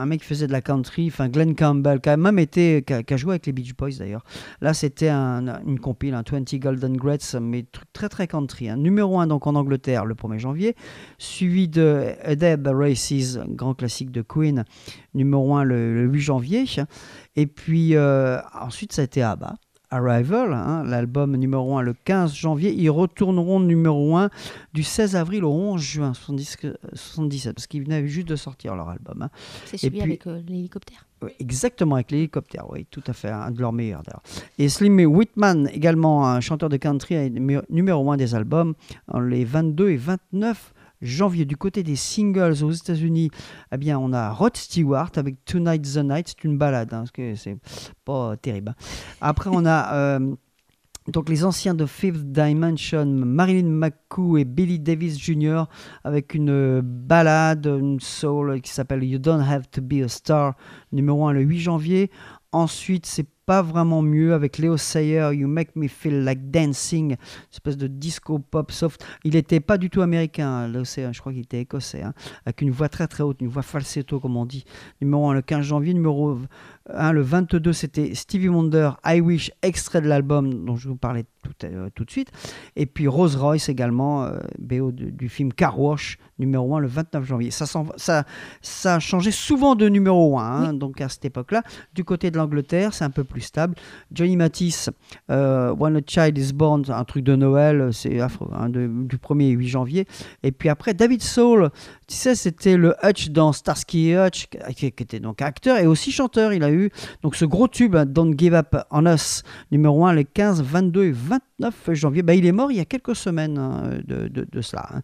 mec 0.06 0.22
qui 0.22 0.28
faisait 0.28 0.48
de 0.48 0.52
la 0.52 0.62
country, 0.62 1.08
enfin 1.08 1.30
Glenn 1.30 1.56
Campbell, 1.56 2.00
qui 2.02 2.10
a 2.10 2.18
même 2.18 2.40
été, 2.40 2.84
qui 2.84 2.94
a, 3.14 3.18
joué 3.18 3.34
avec 3.34 3.46
les 3.46 3.52
Beach 3.52 3.76
Boys 3.76 3.92
d'ailleurs. 4.00 4.24
Là, 4.62 4.74
c'était 4.74 5.10
un- 5.10 5.62
une 5.66 5.80
compile, 5.80 6.14
un 6.16 6.24
20 6.24 6.56
Golden 6.60 6.98
Greats, 6.98 7.40
mais 7.40 7.64
truc 7.72 7.88
très 7.94 8.10
très 8.10 8.28
country. 8.28 8.70
hein. 8.70 8.78
Numéro 8.78 9.20
1 9.20 9.28
donc 9.28 9.46
en 9.46 9.56
Angleterre 9.56 10.06
le 10.06 10.16
1er 10.16 10.40
janvier, 10.40 10.76
suivi 11.18 11.68
de 11.68 12.14
Deb 12.36 12.68
Races, 12.68 13.40
grand 13.50 13.76
classique 13.76 14.12
de 14.12 14.22
Queen, 14.22 14.66
numéro 15.14 15.56
1 15.56 15.64
le, 15.64 15.94
le 15.94 16.10
8 16.10 16.20
janvier. 16.22 16.66
Et 17.36 17.48
puis 17.48 17.96
euh, 17.96 18.40
ensuite, 18.60 18.94
ça 18.94 19.02
a 19.02 19.06
été 19.06 19.22
ABBA. 19.22 19.56
Arrival, 19.98 20.54
hein, 20.54 20.84
l'album 20.86 21.36
numéro 21.38 21.78
1 21.78 21.84
le 21.84 21.94
15 21.94 22.34
janvier. 22.34 22.74
Ils 22.74 22.90
retourneront 22.90 23.60
numéro 23.60 24.18
1 24.18 24.30
du 24.74 24.82
16 24.82 25.16
avril 25.16 25.44
au 25.44 25.52
11 25.52 25.80
juin 25.80 26.14
70 26.16 26.58
euh, 26.66 26.74
77, 26.94 27.54
parce 27.54 27.68
qu'ils 27.68 27.84
venaient 27.84 28.08
juste 28.08 28.28
de 28.28 28.36
sortir 28.36 28.76
leur 28.76 28.90
album. 28.90 29.22
hein. 29.22 29.30
C'est 29.66 29.78
celui 29.78 29.92
puis- 29.92 30.02
avec 30.02 30.26
euh, 30.28 30.42
l'hélicoptère. 30.48 31.06
Exactement, 31.40 31.96
avec 31.96 32.12
l'hélicoptère, 32.12 32.66
oui, 32.70 32.86
tout 32.92 33.04
à 33.08 33.14
fait, 33.14 33.30
un 33.30 33.50
de 33.52 33.62
leurs 33.62 33.72
meilleurs 33.72 34.02
d'ailleurs. 34.04 34.24
Et 34.58 34.68
Slim 34.68 35.00
Whitman, 35.06 35.70
également 35.72 36.28
un 36.28 36.42
chanteur 36.42 36.68
de 36.68 36.76
country, 36.76 37.32
numéro 37.70 38.12
1 38.12 38.18
des 38.18 38.36
albums, 38.36 38.74
les 39.22 39.46
22 39.46 39.92
et 39.92 39.96
29 39.96 40.74
janvier. 41.04 41.46
Du 41.46 41.58
côté 41.58 41.84
des 41.84 41.96
singles 41.96 42.64
aux 42.64 42.72
États-Unis, 42.72 43.30
eh 43.72 43.78
bien, 43.78 44.00
on 44.00 44.14
a 44.14 44.32
Rod 44.32 44.58
Stewart 44.58 45.12
avec 45.16 45.44
Tonight's 45.46 45.94
the 45.94 45.98
Night, 46.04 46.30
c'est 46.30 46.44
une 46.44 46.58
balade, 46.58 46.94
hein, 46.94 47.00
parce 47.00 47.12
que 47.12 47.36
c'est 47.36 47.58
pas 48.06 48.36
terrible. 48.38 48.70
hein. 48.70 48.86
Après, 49.22 49.50
on 49.54 49.66
a. 49.66 49.94
euh, 49.94 50.36
donc 51.10 51.28
les 51.28 51.44
anciens 51.44 51.74
de 51.74 51.86
Fifth 51.86 52.32
Dimension, 52.32 53.06
Marilyn 53.06 53.68
McCoo 53.68 54.38
et 54.38 54.46
Billy 54.46 54.80
Davis 54.80 55.20
Jr. 55.20 55.64
avec 56.06 56.34
une 56.34 56.50
euh, 56.50 56.82
balade, 56.82 57.66
une 57.66 58.00
soul 58.00 58.62
qui 58.62 58.72
s'appelle 58.72 59.04
You 59.04 59.20
Don't 59.20 59.42
Have 59.42 59.70
to 59.70 59.82
Be 59.82 60.02
a 60.06 60.08
Star, 60.08 60.56
numéro 60.94 61.28
1 61.28 61.34
le 61.34 61.42
8 61.42 61.60
janvier. 61.60 62.10
Ensuite, 62.54 63.08
c'est 63.08 63.28
pas 63.46 63.62
vraiment 63.62 64.02
mieux 64.02 64.34
avec 64.34 64.58
Leo 64.58 64.78
Sayer, 64.78 65.32
You 65.34 65.48
Make 65.48 65.76
Me 65.76 65.88
Feel 65.88 66.24
Like 66.24 66.52
Dancing, 66.52 67.12
une 67.12 67.18
espèce 67.52 67.78
de 67.78 67.88
disco 67.88 68.40
pop 68.40 68.72
soft. 68.72 69.04
Il 69.24 69.34
n'était 69.34 69.60
pas 69.60 69.78
du 69.78 69.90
tout 69.90 70.02
américain, 70.02 70.48
hein, 70.48 70.68
Leo 70.68 70.86
Sayer, 70.86 71.10
je 71.12 71.20
crois 71.20 71.34
qu'il 71.34 71.42
était 71.42 71.60
écossais, 71.60 72.04
hein, 72.04 72.14
avec 72.46 72.62
une 72.62 72.72
voix 72.72 72.90
très 72.90 73.08
très 73.08 73.24
haute, 73.24 73.42
une 73.42 73.48
voix 73.48 73.64
falsetto 73.64 74.20
comme 74.20 74.38
on 74.38 74.46
dit. 74.46 74.66
Numéro 75.02 75.30
1 75.30 75.34
le 75.34 75.42
15 75.42 75.66
janvier, 75.66 75.94
numéro 75.94 76.38
1 76.94 77.12
le 77.14 77.22
22 77.22 77.72
c'était 77.74 78.14
Stevie 78.16 78.50
Wonder, 78.50 78.92
I 79.06 79.22
Wish, 79.22 79.52
extrait 79.62 80.02
de 80.02 80.08
l'album 80.08 80.66
dont 80.66 80.76
je 80.76 80.90
vous 80.90 80.96
parlais 80.98 81.24
tout, 81.42 81.52
euh, 81.66 81.90
tout 81.96 82.04
de 82.06 82.12
suite. 82.12 82.30
Et 82.76 82.86
puis 82.86 83.08
Rose 83.08 83.36
Royce 83.36 83.70
également, 83.70 84.24
euh, 84.26 84.38
BO 84.60 84.92
de- 84.92 85.10
du 85.10 85.30
film 85.30 85.54
Car 85.54 85.80
Wash, 85.80 86.18
numéro 86.40 86.76
1 86.76 86.80
le 86.80 86.88
29 86.88 87.24
janvier. 87.26 87.52
Ça, 87.52 89.00
changé 89.00 89.32
souvent 89.32 89.76
de 89.76 89.88
numéro 89.88 90.38
1, 90.40 90.44
hein, 90.44 90.74
donc 90.74 91.00
à 91.02 91.10
cette 91.10 91.26
époque-là. 91.26 91.64
Du 91.94 92.04
côté 92.04 92.32
de 92.32 92.38
l'Angleterre, 92.38 92.94
c'est 92.94 93.04
un 93.04 93.10
peu 93.10 93.24
plus 93.24 93.42
stable. 93.42 93.76
Johnny 94.12 94.36
Matisse, 94.36 94.90
euh, 95.30 95.74
When 95.74 95.96
a 95.98 96.02
Child 96.06 96.38
is 96.38 96.54
Born, 96.54 96.84
un 96.90 97.04
truc 97.04 97.24
de 97.24 97.36
Noël, 97.36 97.90
c'est 97.94 98.20
hein, 98.20 98.70
du 98.70 99.18
1er 99.18 99.50
8 99.52 99.68
janvier. 99.68 100.06
Et 100.44 100.52
puis 100.52 100.70
après, 100.70 100.94
David 100.94 101.22
Soul, 101.22 101.70
tu 102.08 102.16
sais, 102.16 102.36
c'était 102.36 102.78
le 102.78 102.96
Hutch 103.04 103.30
dans 103.30 103.54
Starsky 103.54 104.10
et 104.10 104.18
Hutch, 104.18 104.48
qui, 104.76 104.92
qui 104.92 105.04
était 105.04 105.20
donc 105.20 105.42
acteur 105.42 105.78
et 105.78 105.88
aussi 105.88 106.12
chanteur. 106.12 106.54
Il 106.54 106.64
a 106.64 106.70
eu 106.74 106.90
donc 107.22 107.36
ce 107.36 107.46
gros 107.46 107.68
tube, 107.68 107.96
hein, 107.96 108.06
Don't 108.06 108.34
Give 108.38 108.54
Up 108.56 108.76
on 108.92 109.06
Us, 109.06 109.44
numéro 109.72 110.06
1 110.06 110.14
les 110.14 110.26
15, 110.26 110.62
22 110.64 111.04
et 111.06 111.12
29 111.12 111.74
janvier. 111.94 112.24
Bah, 112.24 112.34
il 112.36 112.46
est 112.46 112.52
mort 112.52 112.72
il 112.72 112.78
y 112.78 112.82
a 112.82 112.86
quelques 112.86 113.16
semaines 113.16 113.58
hein, 113.58 113.92
de, 114.08 114.28
de- 114.28 114.48
de 114.52 114.62
cela. 114.62 114.88
hein. 114.94 115.02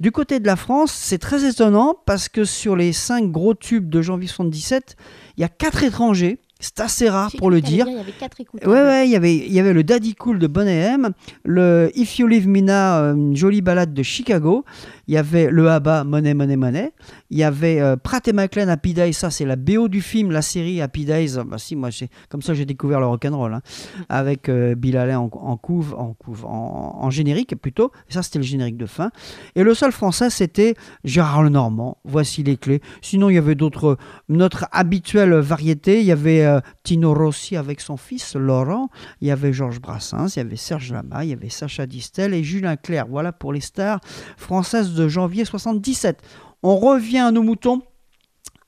Du 0.00 0.10
côté 0.12 0.40
de 0.40 0.46
la 0.46 0.56
France, 0.56 0.92
c'est 0.92 1.18
très 1.18 1.48
étonnant 1.48 1.96
parce 2.06 2.28
que 2.28 2.44
sur 2.44 2.76
les 2.76 2.92
5 2.92 3.30
gros 3.30 3.54
tubes 3.54 3.88
de 3.88 4.02
janvier 4.02 4.28
77, 4.28 4.96
il 5.36 5.40
y 5.40 5.44
a 5.44 5.48
4 5.48 5.84
étrangers. 5.84 6.38
C'est 6.64 6.78
assez 6.78 7.08
rare 7.08 7.32
pour 7.38 7.50
le 7.50 7.60
dire. 7.60 7.86
Il 7.88 7.96
y 7.96 7.98
avait 7.98 8.12
quatre 8.12 8.40
écouteurs. 8.40 8.70
Ouais, 8.72 8.80
ouais, 8.82 9.08
il 9.08 9.10
y 9.10 9.16
avait, 9.16 9.34
il 9.34 9.52
y 9.52 9.58
avait 9.58 9.72
le 9.72 9.82
Daddy 9.82 10.14
Cool 10.14 10.38
de 10.38 10.46
Bonnet 10.46 10.76
M, 10.94 11.10
le 11.44 11.90
If 11.96 12.20
You 12.20 12.28
Leave 12.28 12.46
Me 12.46 12.60
Now, 12.60 12.70
euh, 12.72 13.14
une 13.16 13.34
jolie 13.34 13.62
balade 13.62 13.92
de 13.92 14.02
Chicago. 14.04 14.64
Il 15.12 15.16
y 15.16 15.18
avait 15.18 15.50
le 15.50 15.68
ABBA, 15.68 16.04
Money, 16.04 16.32
Money, 16.32 16.56
Money. 16.56 16.92
Il 17.28 17.36
y 17.36 17.44
avait 17.44 17.82
euh, 17.82 17.96
Pratt 17.96 18.26
et 18.28 18.32
McLean, 18.32 18.68
Happy 18.68 18.94
Days, 18.94 19.12
ça 19.12 19.30
c'est 19.30 19.44
la 19.44 19.56
BO 19.56 19.88
du 19.88 20.00
film, 20.00 20.30
la 20.30 20.40
série 20.40 20.80
Happy 20.80 21.04
Days. 21.04 21.36
Bah 21.46 21.58
si, 21.58 21.76
moi, 21.76 21.90
comme 22.30 22.40
ça 22.40 22.54
j'ai 22.54 22.64
découvert 22.64 22.98
le 22.98 23.04
rock'n'roll, 23.04 23.52
hein, 23.52 23.60
avec 24.08 24.48
euh, 24.48 24.74
Bill 24.74 24.96
Haley 24.96 25.14
en, 25.14 25.24
en 25.30 25.56
couve, 25.58 25.94
en, 25.98 26.14
couve 26.14 26.46
en, 26.46 26.96
en 26.98 27.10
générique 27.10 27.54
plutôt. 27.60 27.92
Ça 28.08 28.22
c'était 28.22 28.38
le 28.38 28.44
générique 28.46 28.78
de 28.78 28.86
fin. 28.86 29.10
Et 29.54 29.62
le 29.62 29.74
seul 29.74 29.92
français 29.92 30.30
c'était 30.30 30.76
Gérard 31.04 31.42
Lenormand, 31.42 31.98
voici 32.06 32.42
les 32.42 32.56
clés. 32.56 32.80
Sinon 33.02 33.28
il 33.28 33.34
y 33.34 33.38
avait 33.38 33.54
d'autres, 33.54 33.98
notre 34.30 34.66
habituelle 34.72 35.34
variété, 35.34 36.00
il 36.00 36.06
y 36.06 36.12
avait 36.12 36.46
euh, 36.46 36.60
Tino 36.84 37.12
Rossi 37.12 37.58
avec 37.58 37.82
son 37.82 37.98
fils 37.98 38.34
Laurent, 38.34 38.88
il 39.20 39.28
y 39.28 39.30
avait 39.30 39.52
Georges 39.52 39.82
Brassens, 39.82 40.36
il 40.36 40.38
y 40.38 40.40
avait 40.40 40.56
Serge 40.56 40.90
Lama, 40.90 41.22
il 41.22 41.28
y 41.28 41.34
avait 41.34 41.50
Sacha 41.50 41.84
Distel 41.84 42.32
et 42.32 42.42
Julien 42.42 42.76
Clerc. 42.76 43.08
Voilà 43.10 43.32
pour 43.32 43.52
les 43.52 43.60
stars 43.60 44.00
françaises 44.38 44.94
de 44.94 45.01
janvier 45.08 45.44
77. 45.44 46.22
On 46.62 46.76
revient 46.76 47.18
à 47.18 47.30
nos 47.30 47.42
moutons 47.42 47.82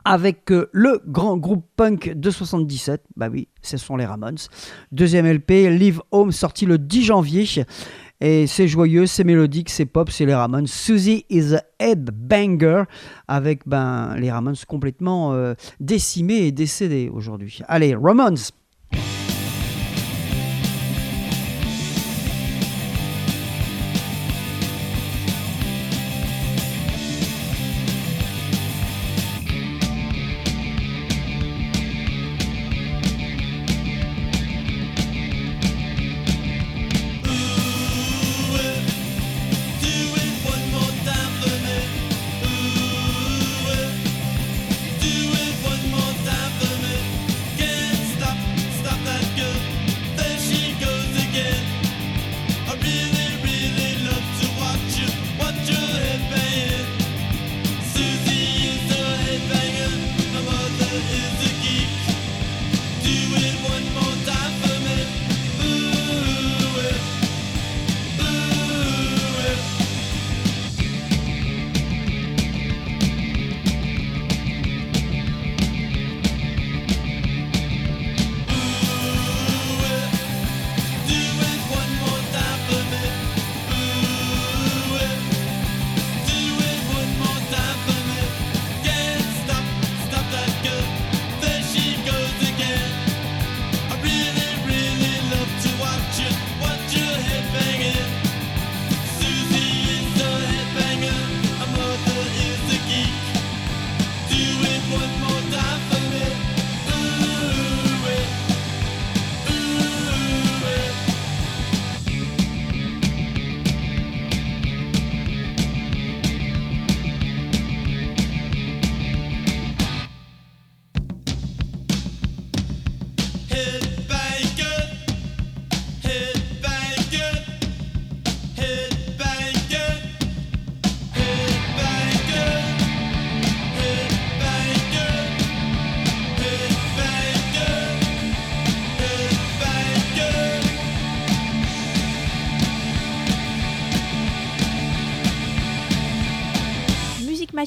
avec 0.04 0.50
euh, 0.52 0.68
le 0.72 1.00
grand 1.06 1.36
groupe 1.36 1.66
punk 1.76 2.12
de 2.14 2.30
77. 2.30 3.02
Bah 3.16 3.28
oui, 3.30 3.48
ce 3.62 3.76
sont 3.76 3.96
les 3.96 4.04
Ramones. 4.04 4.38
Deuxième 4.92 5.26
LP, 5.26 5.50
Live 5.70 6.00
Home, 6.10 6.32
sorti 6.32 6.66
le 6.66 6.78
10 6.78 7.02
janvier. 7.02 7.46
Et 8.20 8.46
c'est 8.46 8.68
joyeux, 8.68 9.06
c'est 9.06 9.24
mélodique, 9.24 9.70
c'est 9.70 9.86
pop, 9.86 10.10
c'est 10.10 10.26
les 10.26 10.34
Ramones. 10.34 10.66
Susie 10.66 11.24
is 11.30 11.54
a 11.54 11.62
head 11.80 12.10
banger 12.10 12.84
avec 13.28 13.66
ben, 13.66 14.14
les 14.16 14.30
Ramones 14.30 14.56
complètement 14.68 15.32
euh, 15.32 15.54
décimés 15.80 16.46
et 16.46 16.52
décédés 16.52 17.10
aujourd'hui. 17.12 17.60
Allez, 17.66 17.94
Ramones 17.94 18.36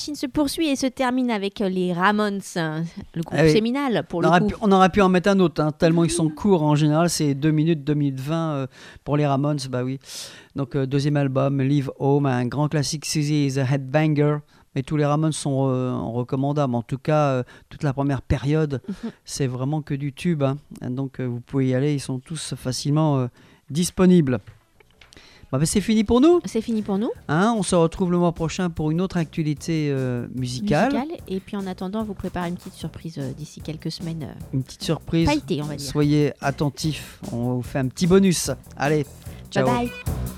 Machine 0.07 0.15
se 0.15 0.27
poursuit 0.27 0.69
et 0.69 0.77
se 0.77 0.87
termine 0.87 1.29
avec 1.29 1.59
euh, 1.59 1.67
les 1.67 1.91
Ramones, 1.91 2.39
hein, 2.55 2.83
le 3.13 3.23
groupe 3.23 3.37
Ah 3.37 3.43
oui. 3.43 3.51
séminal 3.51 4.05
pour 4.07 4.19
On 4.19 4.21
le 4.21 4.27
aurait, 4.29 4.39
coup. 4.39 4.47
pu, 4.47 4.55
on 4.61 4.71
aurait 4.71 4.87
pu 4.89 5.01
en 5.01 5.09
mettre 5.09 5.27
un 5.29 5.39
autre, 5.41 5.61
hein, 5.61 5.73
tellement 5.73 6.05
ils 6.05 6.09
sont 6.09 6.29
courts 6.29 6.63
en 6.63 6.75
général, 6.75 7.09
c'est 7.09 7.33
2 7.35 7.51
minutes, 7.51 7.83
2 7.83 7.93
minutes 7.93 8.19
20 8.21 8.51
euh, 8.53 8.67
pour 9.03 9.17
les 9.17 9.25
Ramones, 9.27 9.59
bah 9.69 9.83
oui. 9.83 9.99
Donc 10.55 10.77
euh, 10.77 10.85
deuxième 10.85 11.17
album, 11.17 11.61
Leave 11.61 11.91
Home, 11.99 12.25
un 12.25 12.45
grand 12.45 12.69
classique, 12.69 13.05
Suzy 13.05 13.47
is 13.47 13.59
a 13.59 13.65
Headbanger, 13.69 14.37
mais 14.75 14.83
tous 14.83 14.95
les 14.95 15.03
Ramones 15.05 15.33
sont 15.33 15.63
recommandables, 16.13 16.73
en 16.75 16.83
tout 16.83 16.99
cas 16.99 17.43
toute 17.67 17.83
la 17.83 17.91
première 17.91 18.21
période, 18.21 18.81
Mhm. 18.87 19.11
c'est 19.25 19.47
vraiment 19.47 19.81
que 19.81 19.93
du 19.93 20.13
tube, 20.13 20.41
hein. 20.43 20.55
donc 20.89 21.19
vous 21.19 21.41
pouvez 21.41 21.67
y 21.67 21.73
aller, 21.75 21.93
ils 21.93 21.99
sont 21.99 22.19
tous 22.19 22.53
facilement 22.55 23.27
disponibles. 23.69 24.39
Bah, 25.51 25.57
bah, 25.59 25.65
c'est 25.65 25.79
fini 25.81 26.03
pour 26.03 26.19
nous, 26.19 26.41
C'est 26.45 26.61
fini 26.61 26.81
pour 26.81 26.97
nous. 26.97 27.09
hein, 27.29 27.53
on 27.57 27.63
se 27.63 27.73
retrouve 27.75 28.11
le 28.11 28.17
mois 28.17 28.33
prochain 28.33 28.69
pour 28.69 28.91
une 28.91 28.99
autre 28.99 29.15
actualité 29.17 29.89
euh, 29.91 30.27
musicale, 30.35 30.93
Musical. 30.93 31.17
Et 31.29 31.39
puis 31.39 31.55
en 31.55 31.65
attendant, 31.67 32.03
vous 32.03 32.13
préparez 32.13 32.49
une 32.49 32.55
petite 32.57 32.73
surprise 32.73 33.15
euh, 33.17 33.31
d'ici 33.31 33.61
quelques 33.61 33.91
semaines. 33.91 34.23
euh, 34.23 34.43
une 34.53 34.63
petite 34.63 34.83
surprise. 34.83 35.25
pailletée, 35.27 35.61
on 35.61 35.65
va 35.65 35.75
dire. 35.77 35.87
Soyez 35.89 36.33
attentifs, 36.41 37.19
on 37.31 37.53
vous 37.55 37.61
fait 37.61 37.79
un 37.79 37.87
petit 37.87 38.07
bonus. 38.07 38.51
Allez, 38.75 39.05
ciao. 39.49 39.65
Bye 39.65 39.87
bye. 39.87 40.36